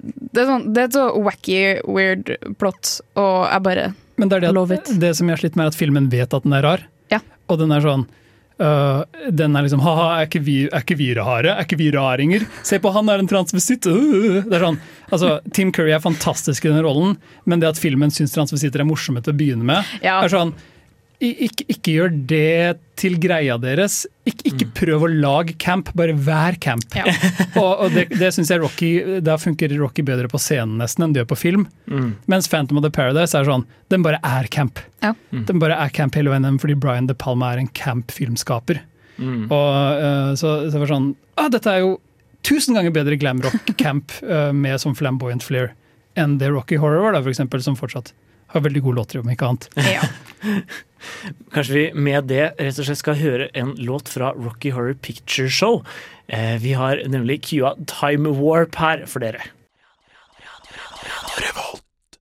[0.00, 1.58] det er, sånn, det er et så wacky,
[1.88, 2.30] weird
[2.60, 3.88] plot, og jeg bare
[4.20, 6.36] Men det er det, at, det som jeg har slitt med, er at filmen vet
[6.36, 6.86] at den er rar.
[7.12, 7.20] Ja.
[7.48, 8.06] Og den er sånn
[8.60, 9.02] øh,
[9.32, 11.54] Den er liksom Ha-ha, er ikke vi, er ikke vi rare?
[11.56, 12.46] Er ikke vi raringer?
[12.66, 13.86] Se på han er en transvestitt!
[13.90, 14.80] Uh, Det er sånn,
[15.10, 18.88] altså, Tim Curry er fantastisk i den rollen, men det at filmen syns transvestitter er
[18.88, 20.20] morsomme til å begynne med, Ja.
[20.24, 20.54] er sånn
[21.20, 24.02] ikke, ikke gjør det til greia deres.
[24.28, 26.96] Ikke, ikke prøv å lage camp, bare vær camp.
[27.60, 31.14] og, og det, det synes jeg Rocky Da funker Rocky bedre på scenen nesten enn
[31.14, 31.66] det gjør på film.
[31.92, 32.14] Mm.
[32.30, 34.80] Mens Phantom of the Paradise er sånn, den bare er camp.
[35.04, 35.12] Ja.
[35.30, 38.80] Den bare er camp hele veien fordi Brian De Palma er en camp-filmskaper.
[39.20, 39.44] Mm.
[39.52, 39.68] Og
[40.00, 41.98] uh, så, så det var sånn ah, Dette er jo
[42.46, 45.74] tusen ganger bedre glamrock-camp uh, med sånn flamboyant flair
[46.18, 48.14] enn det Rocky Horror var, da, for eksempel, som fortsatt
[48.52, 49.68] har veldig gode låter, om ikke annet.
[51.54, 55.48] Kanskje vi med det rett og slett skal høre en låt fra Rocky Horror Picture
[55.48, 55.80] Show.
[56.28, 59.48] Eh, vi har nemlig QA Time Warp her for dere.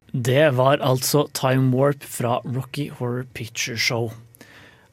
[0.10, 4.10] Det var altså Time Warp fra Rocky Horror Picture Show.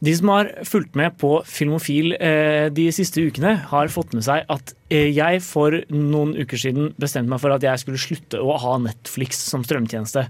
[0.04, 4.44] De som har fulgt med på Filmofil eh, de siste ukene, har fått med seg
[4.52, 8.58] at eh, jeg for noen uker siden bestemte meg for at jeg skulle slutte å
[8.60, 10.26] ha Netflix som strømtjeneste.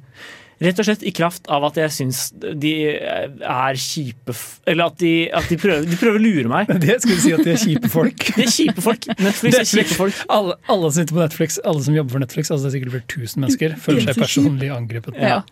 [0.57, 4.95] Rett og slett i kraft av at jeg syns de er kjipe f- Eller at
[5.03, 6.71] de, at de, prøver, de prøver å lure meg.
[6.87, 8.25] Det skulle si at de er kjipe folk.
[8.39, 9.05] De er kjipe folk.
[9.21, 10.23] Netflix er kjipe folk.
[10.33, 12.95] Alle, alle som sitter på Netflix, alle som jobber for Netflix, altså det er sikkert
[12.97, 15.21] flere tusen mennesker, føler er seg personlig angrepet.
[15.21, 15.43] Ja.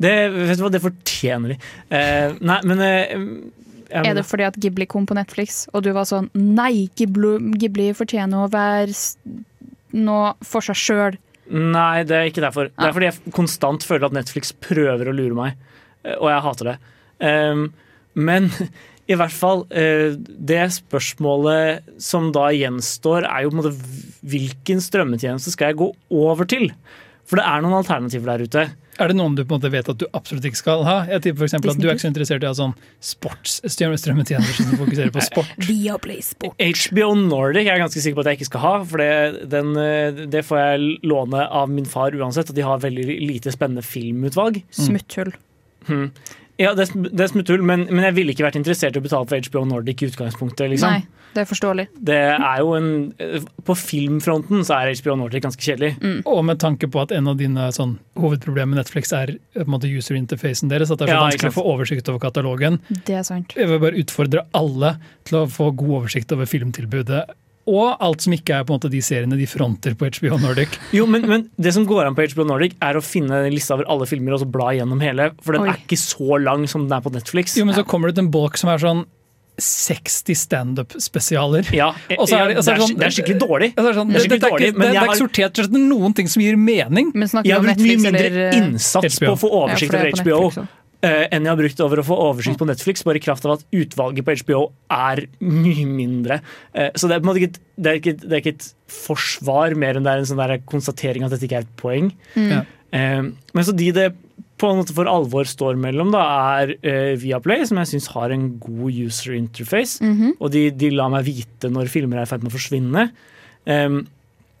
[0.00, 1.56] Det, vet du hva, det fortjener de.
[1.96, 3.16] Eh, nei, men eh,
[4.00, 7.88] Er det fordi at Ghibli kom på Netflix, og du var sånn Nei, Ghibli, Ghibli
[7.96, 8.92] fortjener å være
[9.96, 11.18] noe for seg sjøl.
[11.50, 12.70] Nei, det er ikke derfor.
[12.70, 15.58] Det er fordi jeg konstant føler at Netflix prøver å lure meg,
[16.04, 16.76] eh, og jeg hater det.
[17.20, 17.64] Um,
[18.14, 18.48] men
[19.10, 23.74] i hvert fall, eh, det spørsmålet som da gjenstår, er jo på en måte
[24.30, 25.90] hvilken strømmetjeneste skal jeg gå
[26.22, 26.70] over til?
[27.26, 28.64] For det er noen alternativer der ute.
[29.00, 30.96] Er det noen du på en måte vet at du absolutt ikke skal ha?
[31.08, 32.74] Jeg tipper eksempel at Du er ikke så interessert i å ha sånn
[33.10, 35.54] sportsstrømmetjenester som fokuserer på sport.
[35.66, 36.56] Viaplay Sport.
[36.60, 39.72] HBO Nordic er jeg ganske sikker på at jeg ikke skal ha, for det, den,
[39.80, 42.52] eh, det får jeg låne av min far uansett.
[42.52, 44.60] Og de har veldig lite spennende filmutvalg.
[44.74, 45.32] Smutthull.
[45.88, 46.10] Hmm.
[46.60, 49.04] Ja, det er, det er smutthull, men, men jeg ville ikke vært interessert i å
[49.04, 50.68] betale for HBO Nordic i utgangspunktet.
[50.74, 50.92] liksom.
[50.92, 51.86] Nei, det er forståelig.
[52.10, 52.88] Det er jo en,
[53.64, 55.92] På filmfronten så er HBO Nordic ganske kjedelig.
[56.28, 59.72] Og med tanke på at en av dine sånn, hovedproblemer med Netflix er på en
[59.72, 62.80] måte user interfacen deres, at det er så Ja, vanskelig å få oversikt over katalogen.
[63.08, 63.54] Det er sant.
[63.56, 64.96] Jeg vil bare utfordre alle
[65.28, 67.24] til å få god oversikt over filmtilbudet.
[67.68, 70.78] Og alt som ikke er på en måte de seriene de fronter på HBO Nordic.
[70.96, 73.74] Jo, men, men det som går an på HBO Nordic, er å finne en liste
[73.76, 75.30] over alle filmer og så bla gjennom hele.
[75.44, 75.68] For den Oi.
[75.74, 77.56] er ikke så lang som den er på Netflix.
[77.60, 79.04] Jo, men så kommer det til en bolk som er sånn
[79.60, 81.68] 60 standup-spesialer.
[81.76, 83.68] Ja, Og så er det, og så det er- sånn- det er skikkelig dårlig.
[83.76, 85.72] Er det sånn, Det er skikkelig dårlig, ikke, men jeg det er har- ikke sortert
[85.76, 87.12] noen ting som gir mening.
[87.14, 89.26] Men snakker Jeg har brukt mye mindre innsats HBO.
[89.26, 90.66] på å få oversikt Ja, over er HBO
[91.02, 93.62] enn jeg har brukt over å få oversikt på Netflix, bare i kraft av at
[93.72, 96.40] utvalget på HBO er mye mindre.
[96.74, 99.96] Eh, så det er, ikke, et- det, er ikke, det er ikke et forsvar, mer
[99.96, 102.10] enn det er en sånn der konstatering at dette ikke er et poeng.
[102.36, 102.50] Mm.
[102.52, 102.60] Ja.
[102.92, 103.22] Eh,
[103.54, 104.08] men så de det
[104.60, 106.20] på en måte for alvor står mellom, da,
[106.60, 110.02] er eh, Viaplay, som jeg syns har en god user interface.
[110.04, 110.34] Mhm.
[110.36, 113.06] Og de, de lar meg vite når filmer er i ferd med å forsvinne.
[113.64, 114.02] Um,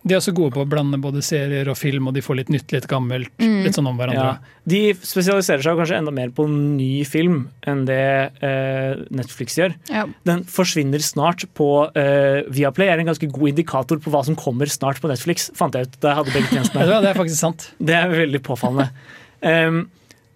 [0.00, 2.52] De er også gode på å blande både serier og film, og de får litt
[2.52, 3.32] nytt, litt gammelt.
[3.42, 3.58] Mm.
[3.66, 4.30] Litt sånn om hverandre.
[4.40, 4.62] Ja.
[4.72, 8.00] De spesialiserer seg kanskje enda mer på ny film enn det
[8.46, 9.76] eh, Netflix gjør.
[9.92, 10.06] Ja.
[10.28, 14.72] Den forsvinner snart på eh, Viaplay, er en ganske god indikator på hva som kommer
[14.72, 15.50] snart på Netflix.
[15.58, 16.88] fant jeg ut da jeg hadde begge tjenestene.
[17.04, 17.70] det er faktisk sant.
[17.78, 18.92] Det er veldig påfallende.
[19.40, 19.86] Um,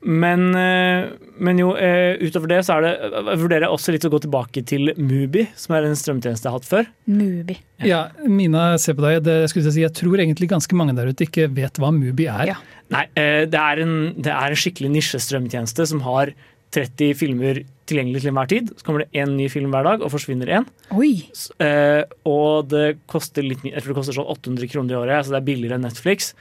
[0.05, 4.05] men, eh, men jo, eh, utover det så er det, jeg vurderer jeg også litt
[4.05, 6.91] å gå tilbake til Mubi, som er en strømtjeneste jeg har hatt før.
[7.09, 7.57] Mubi.
[7.85, 9.23] Ja, Mina, se på deg.
[9.25, 12.53] Det, jeg, si, jeg tror egentlig ganske mange der ute ikke vet hva Mubi er.
[12.93, 16.35] Nei, eh, det er en, det er en skikkelig nisjestrømtjeneste som har
[16.75, 18.75] 30 filmer tilgjengelig til enhver tid.
[18.77, 20.69] Så kommer det én ny film hver dag, og forsvinner én.
[20.97, 21.15] Oi!
[21.63, 25.25] Eh, og det koster litt mye, jeg tror det koster sånn 800 kroner i året,
[25.25, 26.33] så det er billigere enn Netflix.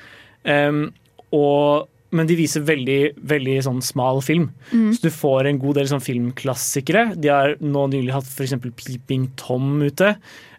[0.43, 0.85] Um,
[1.33, 2.99] og, men de viser veldig,
[3.33, 4.47] veldig sånn smal film.
[4.71, 4.89] Mm.
[4.95, 7.11] Så du får en god del sånn filmklassikere.
[7.19, 8.55] De har nå nylig hatt f.eks.
[8.77, 10.13] Peeping Tom ute.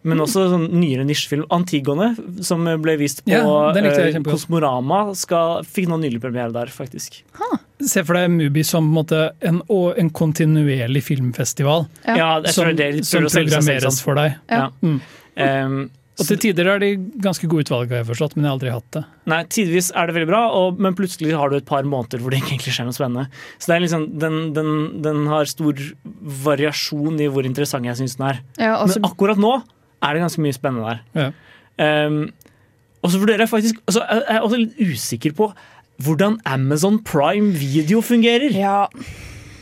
[0.05, 1.47] Men også sånn nyere nisjefilm.
[1.55, 2.11] Antigone,
[2.45, 4.19] som ble vist på Ja, eh.
[4.27, 7.23] Kosmorama, skal, fikk nå nylig premiere der, faktisk.
[7.81, 11.89] Se for deg Mubi som en, måte, en, en kontinuerlig filmfestival.
[12.05, 12.19] Ja.
[12.21, 14.37] Ja, som, det det de som programmeres for deg.
[14.53, 14.69] Ja.
[14.85, 14.99] Mm.
[15.41, 15.79] Em,
[16.15, 16.89] Og til tider er de
[17.25, 19.03] ganske gode utvalg, har jeg forstått, men jeg har aldri hatt det.
[19.33, 22.31] Nei, Tidvis er det veldig bra, og, men plutselig har du et par måneder hvor
[22.31, 23.25] det ikke egentlig skjer noe spennende.
[23.59, 24.71] Så det er liksom, den, den,
[25.03, 25.83] den har stor
[26.47, 28.41] variasjon i hvor interessant jeg syns den er.
[28.61, 31.03] Ja, altså- Men akkurat nå er det ganske mye spennende der.
[31.19, 31.29] Ja.
[32.07, 32.21] Um,
[33.03, 35.49] og så vurderer jeg faktisk altså, Jeg er også litt usikker på
[36.05, 38.55] hvordan Amazon Prime Video fungerer.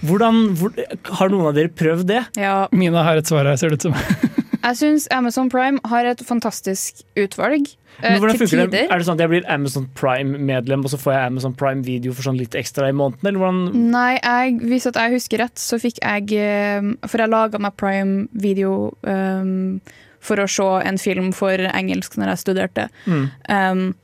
[0.03, 0.77] Hvordan, hvor,
[1.19, 2.23] har noen av dere prøvd det?
[2.41, 2.67] Ja.
[2.73, 3.97] Mina har et svar her, ser det ut som.
[4.63, 7.67] Jeg syns Amazon Prime har et fantastisk utvalg.
[8.03, 8.71] eh, Men hvordan til funker det?
[8.71, 8.93] tider.
[8.93, 12.13] Er det sånn at jeg blir Amazon Prime-medlem, og så får jeg Amazon Prime Video
[12.13, 13.27] for sånn litt ekstra i måneden?
[13.27, 17.59] Eller hvordan Nei, jeg, hvis jeg husker rett, så fikk jeg eh, For jeg laga
[17.59, 19.81] meg Prime Video um,
[20.23, 22.87] for å se en film for engelsk når jeg studerte.
[23.07, 23.27] Mm.
[23.51, 23.95] Um,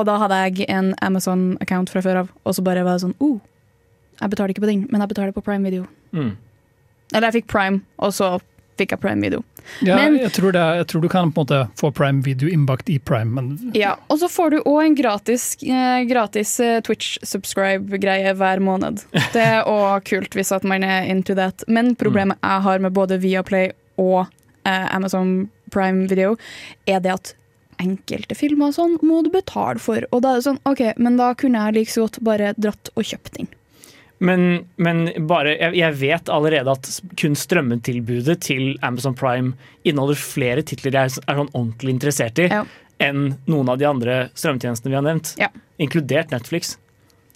[0.00, 3.14] og da hadde jeg en Amazon-account fra før av, og så bare var det sånn
[3.22, 3.38] oh,
[4.22, 5.84] Jeg betaler ikke på den, men jeg betaler på Prime Video.
[6.16, 6.32] Mm.
[7.12, 8.38] Eller jeg fikk Prime, og så
[8.78, 9.42] fikk jeg Prime Video.
[9.80, 12.48] Ja, Men- jeg, tror det jeg tror du kan på en måte få Prime Video
[12.52, 16.80] innbakt i Prime, men Ja, Og så får du òg en gratis, eh, gratis eh,
[16.84, 19.04] Twitch-subscribe-greie hver måned.
[19.32, 21.64] Det er òg kult hvis at man er into that.
[21.68, 24.26] Men problemet jeg har med både Viaplay og
[24.66, 26.36] eh, Amazon Prime Video,
[26.86, 27.34] er det at
[27.82, 30.04] enkelte filmer sånn må du betale for.
[30.12, 32.90] Og da er det sånn, ok, men da kunne jeg like så godt bare dratt
[32.94, 33.48] og kjøpt den.
[34.22, 36.88] Men, men bare, jeg, jeg vet allerede at
[37.20, 42.46] kun strømmetilbudet til Amazon Prime inneholder flere titler jeg er sånn ordentlig interessert i,
[43.02, 45.34] enn noen av de andre strømmetjenestene vi har nevnt.
[45.82, 46.76] Inkludert Netflix.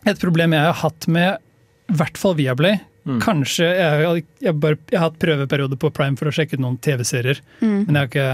[0.06, 1.42] Et problem jeg har hatt med
[1.88, 3.22] i hvert fall Viaplay Mm.
[3.24, 6.76] Kanskje jeg, jeg, bare, jeg har hatt prøveperiode på Prime for å sjekke ut noen
[6.84, 7.40] TV-serier.
[7.62, 7.86] Mm.
[7.86, 8.28] Men jeg har ikke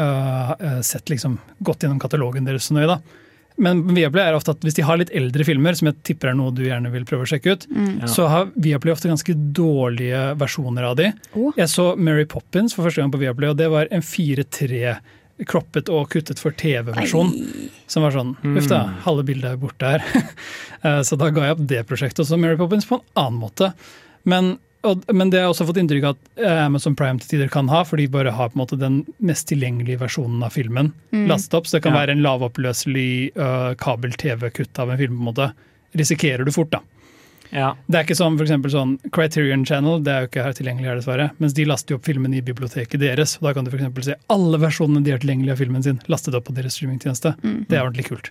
[0.00, 2.88] uh, sett liksom, gått gjennom katalogen deres så nøye.
[2.88, 3.25] da.
[3.58, 6.34] Men Viaplay er ofte at hvis de har litt eldre filmer, som jeg tipper er
[6.36, 8.00] noe du gjerne vil prøve å sjekke ut, Mm.
[8.02, 8.06] Ja.
[8.06, 11.12] så har Viaplay ofte ganske dårlige versjoner av de.
[11.34, 11.52] Oh.
[11.56, 14.98] Jeg så Mary Poppins for første gang på Viaplay, og det var en 4-3
[15.46, 17.32] kroppet og kuttet for TV-versjon.
[17.86, 18.94] Som var sånn Uff da, Mm.
[19.04, 20.04] halve bildet er borte her.
[20.84, 22.20] Eh, så da ga jeg opp det prosjektet.
[22.20, 23.72] Og så Mary Poppins på en annen måte.
[24.28, 27.28] Men, og, men det har jeg også fått inntrykk av at eh, Amazon Prime til
[27.34, 30.54] tider kan ha, for de bare har på en måte den mest tilgjengelige versjonen av
[30.56, 31.26] filmen Mm.
[31.30, 31.66] lastet opp.
[31.66, 32.00] Så det kan Ja.
[32.04, 35.16] være en lavoppløselig øh, kabel-TV-kutt av en film.
[35.16, 35.52] på en måte.
[35.96, 36.80] Risikerer du fort, da.
[37.52, 37.74] Ja.
[37.88, 40.96] Det er ikke som for sånn Criterion Channel, det er jo ikke her tilgjengelig her
[40.98, 43.36] dessverre, mens de laster jo opp filmen i biblioteket deres.
[43.38, 46.34] og Da kan du for se alle versjonene de har tilgjengelig av filmen sin, lastet
[46.34, 47.36] opp på deres streamingtjeneste.
[47.42, 47.66] Mm.
[47.68, 48.30] Det er ordentlig kult.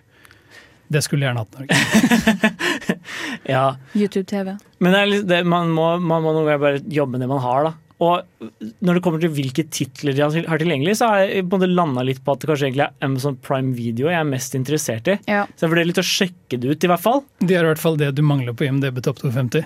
[0.92, 2.98] Det skulle gjerne hatt Norge.
[3.54, 3.64] ja.
[3.94, 4.54] YouTube-TV.
[4.78, 7.30] Men det er litt, det, man, må, man må noen ganger bare jobbe med det
[7.32, 7.68] man har.
[7.68, 7.74] da.
[8.04, 8.50] Og
[8.84, 12.20] når det kommer til hvilke titler de har tilgjengelig, så har jeg på landa litt
[12.24, 15.16] på at det kanskje egentlig er Amazon Prime Video jeg er mest interessert i.
[15.30, 15.46] Ja.
[15.56, 17.24] Så jeg vurderer litt å sjekke det ut, i hvert fall.
[17.40, 19.64] De har i hvert fall det du mangler på IMDb Topp 250.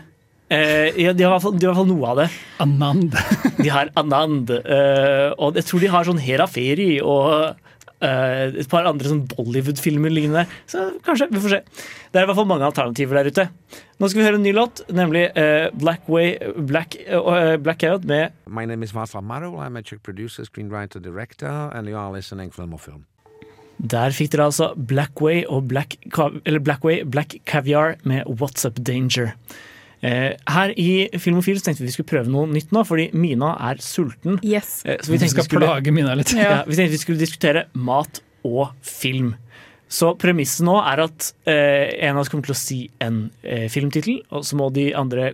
[0.50, 2.28] Eh, ja, de, har i hvert fall, de har i hvert fall noe av det.
[2.62, 3.18] Anand.
[3.58, 7.58] De har Anand, eh, og jeg tror de har sånn Hera Feri og
[8.04, 10.46] eh, et par andre sånn Bollywood-filmer lignende.
[10.70, 11.60] Så kanskje, vi får se.
[12.10, 13.46] Det er i hvert fall mange alternativer der ute.
[14.00, 18.32] Nå skal vi høre en ny låt, nemlig uh, Black Way Black, uh, Blackout med
[18.48, 19.60] My name is Václav Marou.
[19.60, 23.04] I'm a Czech producer, screenwriter, director, and you are listening Film og Film.
[23.80, 25.96] Der fikk dere altså Blackway og Black,
[26.44, 29.32] eller Blackway Black Caviar med What's Up Danger.
[30.02, 33.52] Eh, her i Filmofil så tenkte vi vi skulle prøve noe nytt nå, fordi Mina
[33.70, 34.38] er sulten.
[34.42, 34.80] Yes.
[34.86, 36.32] Eh, så Vi tenkte skal skulle- plage Mina litt.
[36.32, 36.62] Ja.
[36.64, 39.34] vi tenkte vi skulle diskutere mat og film.
[39.90, 43.66] Så premisset nå er at eh, en av oss kommer til å si en eh,
[43.68, 45.32] filmtittel, og så må de andre,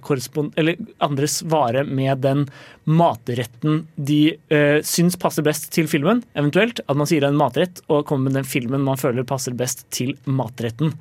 [0.57, 2.47] eller andre svare med den
[2.89, 6.23] matretten de eh, syns passer best til filmen.
[6.35, 9.85] Eventuelt at man sier en matrett og kommer med den filmen man føler passer best
[9.93, 10.95] til matretten.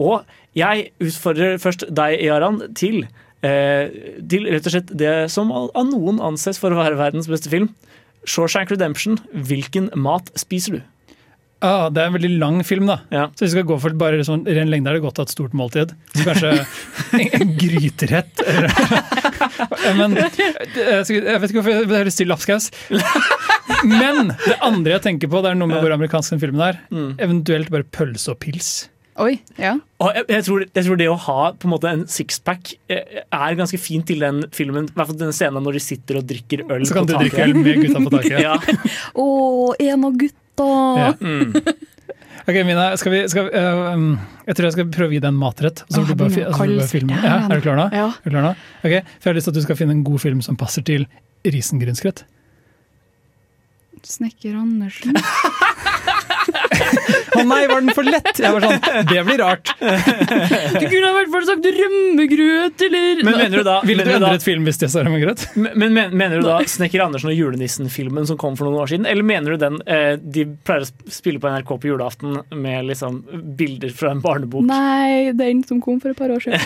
[0.00, 0.24] Og
[0.56, 3.04] jeg utfordrer først deg, Jaran, til,
[3.46, 3.92] eh,
[4.26, 7.70] til rett og slett det som av noen anses for å være verdens beste film.
[8.28, 9.20] Shawshank Redemption.
[9.32, 10.82] Hvilken mat spiser du?
[11.60, 13.02] Ah, det er en veldig lang film, da.
[13.36, 15.28] Så hvis vi skal gå for bare sånn ren lengde er det godt å ha
[15.28, 15.92] et stort måltid.
[16.16, 16.52] Så kanskje
[17.36, 18.40] en, gryterett.
[19.98, 22.70] Men eh, jeg jeg vet ikke hvorfor det høres til lapskaus.
[23.84, 26.80] Men det andre jeg tenker på, det er noe med hvor amerikansk den filmen er.
[27.20, 28.72] Eventuelt bare pølse og pils.
[29.20, 29.74] Oi, ja.
[30.00, 33.20] Og jeg, jeg, tror, jeg tror det å ha på en måte en sixpack eh,
[33.26, 34.86] er ganske fint til den filmen.
[34.88, 37.16] I hvert fall denne scenen når de sitter og drikker øl Så kan på du
[37.18, 37.28] taket.
[37.28, 38.40] drikke øl med gutta på taket.
[38.46, 38.56] ja.
[39.20, 39.26] Å,
[39.90, 40.70] en av gutta!
[41.04, 41.12] Ja.
[41.20, 41.54] Mm.
[42.48, 44.06] Ok, Mina, skal vi, skal vi, um,
[44.48, 45.82] jeg tror jeg skal prøve å gi deg en matrett.
[45.92, 47.18] så du bare, fi- begynner å og så får du bare filme.
[47.20, 47.84] Ja, er du klar nå?
[47.94, 48.06] Ja.
[48.16, 48.52] Er du klar nå?
[48.80, 50.86] Ok, for Jeg har lyst til at du skal finne en god film som passer
[50.88, 51.04] til
[51.44, 52.24] risengrynsgrøt.
[54.08, 55.14] Snekker Andersen.
[56.80, 58.30] Å nei, var den for lett?
[58.40, 59.70] Jeg var sånn, Det blir rart.
[59.80, 64.18] Du kunne i hvert fall sagt rømmegrøt, eller Men mener du da Ville du mener
[64.18, 65.44] du da- endret film hvis det sa rømmegrøt?
[65.56, 68.90] Men, men men- Mener du da Snekker Andersen og julenissen-filmen som kom for noen år
[68.92, 69.06] siden?
[69.10, 73.22] Eller mener du den eh, de pleier å spille på NRK på julaften med liksom
[73.56, 74.66] bilder fra en barnebok?
[74.68, 76.60] Nei, den som kom for et par år siden.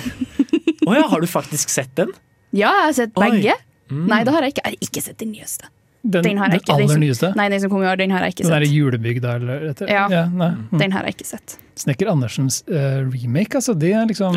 [0.89, 2.13] ja, har du faktisk sett den?
[2.55, 3.55] Ja, jeg har sett begge.
[3.91, 4.07] Mm.
[4.09, 4.63] Nei, det har jeg ikke.
[4.65, 5.69] Jeg har ikke sett den nyeste.
[6.05, 7.29] Den, har jeg den aller som, nyeste?
[7.39, 8.51] Nei, den som kom i år, den har jeg ikke sett.
[8.53, 9.89] Den der julebygda eller etter?
[9.89, 10.25] Ja.
[10.29, 10.51] nei.
[10.61, 10.81] Mm.
[10.83, 11.55] Den har jeg ikke sett.
[11.81, 13.73] Snekker Andersens uh, remake, altså.
[13.73, 14.37] Det er liksom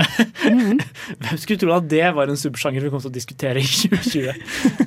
[1.22, 4.32] Hvem skulle tro at det var en subsjanger vi kom til å diskutere i 2020?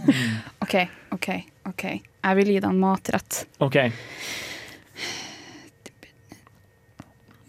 [0.65, 0.79] OK,
[1.19, 1.29] OK,
[1.69, 1.85] OK.
[2.01, 3.45] Jeg vil gi deg en matrett.
[3.61, 3.77] Ok,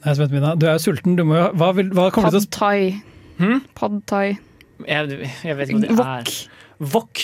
[0.01, 1.13] Nei, Svend Mina, du er jo sulten.
[1.17, 3.35] Du må jo, hva, vil, hva kommer du til å Pad thai.
[3.37, 3.59] Hm?
[3.77, 4.25] Pad thai.
[4.87, 6.31] jeg, jeg vet ikke hva det er.
[6.95, 7.21] Wok.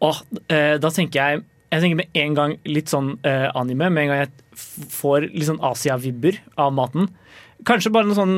[0.00, 3.90] Åh, eh, da tenker jeg Jeg tenker med en gang litt sånn eh, anime.
[3.92, 7.06] Med en gang jeg får litt sånn Asia-vibber av maten.
[7.68, 8.34] Kanskje bare noe sånn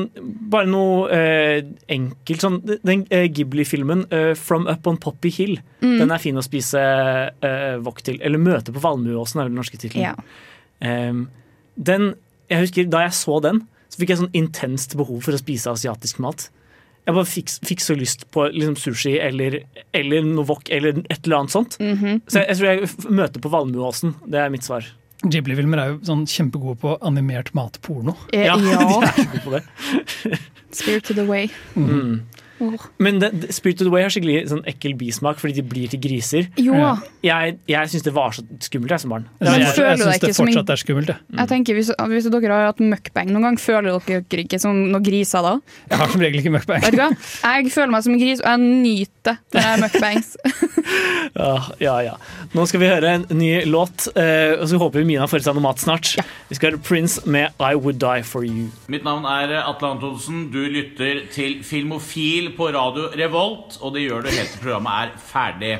[0.51, 1.63] Bare noe eh,
[1.95, 5.61] enkelt sånn Den eh, Ghibli-filmen eh, 'From Up on Poppy Hill'.
[5.81, 5.97] Mm.
[6.01, 8.19] Den er fin å spise eh, wok til.
[8.21, 10.11] Eller 'Møte på Valmueåsen' er vel den norske tittelen.
[10.11, 10.15] Ja.
[11.79, 12.09] Den,
[12.51, 15.71] jeg husker Da jeg så den, så fikk jeg sånn intenst behov for å spise
[15.71, 16.49] asiatisk mat.
[17.03, 19.59] Jeg bare fikk, fikk så lyst på liksom, sushi eller,
[19.95, 21.79] eller noe wok eller et eller annet sånt.
[21.83, 22.21] Mhm.
[22.31, 24.15] Så jeg, jeg tror jeg møter på Valmueåsen.
[24.23, 24.87] Det er mitt svar.
[25.23, 28.15] Ghibli-filmer er jo sånn kjempegode på animert matporno.
[28.35, 28.55] Eh, ja.
[28.59, 30.39] de er så gode på det.
[30.73, 31.49] Spirit to the way.
[31.75, 32.23] Mm.
[33.03, 36.47] Men det, det- Spirited Away har skikkelig sånn ekkel bismak fordi de blir til griser.
[36.61, 36.75] Jo.
[36.79, 36.93] Ja.
[37.23, 39.27] Jeg, jeg syns det var så skummelt jeg som barn.
[39.39, 41.13] Men jeg, jeg, jeg syns det fortsatt er skummelt.
[41.13, 41.19] Jeg.
[41.39, 45.03] Jeg tenker, hvis, hvis dere har hatt mukbang noen gang, føler dere ikke som noen
[45.05, 45.55] griser da?
[45.89, 46.83] jeg har som regel ikke mukbang.
[46.85, 47.09] Vet du hva?
[47.43, 50.33] Jeg føler meg som en gris, og jeg nyter når jeg møkkbengs.
[50.43, 50.79] mukbangs.
[51.33, 52.11] Ja, ja, ja.
[52.53, 55.45] Nå skal vi høre en ny låt, eh, og så håper vi Mina får i
[55.47, 56.11] seg noe mat snart.
[56.49, 58.67] Vi skal høre Prince med I Would Die For You.
[58.91, 60.43] Mitt navn er Atle Antonsen.
[60.53, 65.17] Du lytter til Filmofil på radio Revolt, og det gjør du helt til programmet er
[65.31, 65.73] ferdig.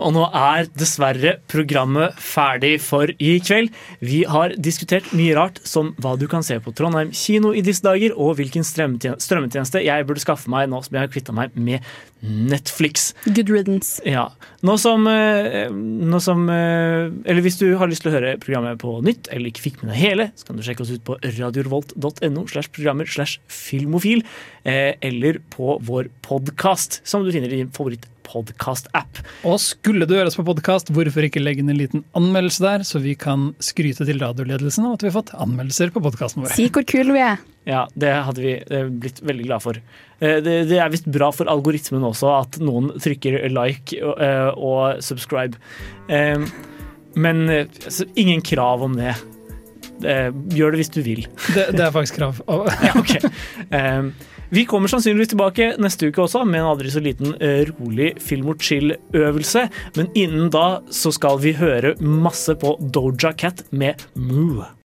[0.00, 3.72] Og nå er dessverre programmet ferdig for i kveld.
[4.00, 7.84] Vi har diskutert mye rart, som hva du kan se på Trondheim kino i disse
[7.84, 11.84] dager, og hvilken strømmetjeneste jeg burde skaffe meg nå som jeg har kvitta meg med
[12.22, 13.10] Netflix.
[13.26, 13.98] Good riddance.
[14.08, 14.28] Ja.
[14.64, 18.78] Nå som, eh, nå som eh, Eller hvis du har lyst til å høre programmet
[18.78, 21.18] på nytt, eller ikke fikk med deg hele, så kan du sjekke oss ut på
[21.18, 24.24] radiorvolt.no slash programmer slash filmofil,
[24.64, 27.74] eh, eller på vår podkast, som du finner i din
[28.22, 29.20] favoritt-podkast-app.
[29.48, 33.00] Og skulle du gjøres på podkast, hvorfor ikke legge inn en liten anmeldelse der, så
[33.02, 36.54] vi kan skryte til radioledelsen om at vi har fått anmeldelser på podkasten vår.
[36.54, 37.38] Si hvor kule vi er.
[37.68, 39.78] Ja, det hadde vi eh, blitt veldig glad for.
[40.20, 44.50] Eh, Det, det er visst bra for algoritmen også at noen trykker like og, eh,
[44.56, 45.58] og subscribe.
[47.12, 47.44] Men
[48.16, 49.12] ingen krav om det.
[50.02, 51.26] Gjør det hvis du vil.
[51.52, 52.40] Det, det er faktisk krav.
[52.88, 53.12] Ja, ok.
[54.52, 58.50] Vi kommer sannsynligvis tilbake neste uke også med en aldri så liten eh, rolig film
[58.52, 59.64] og chill-øvelse.
[59.96, 64.66] Men innen da så skal vi høre masse på Doja Cat med Moo.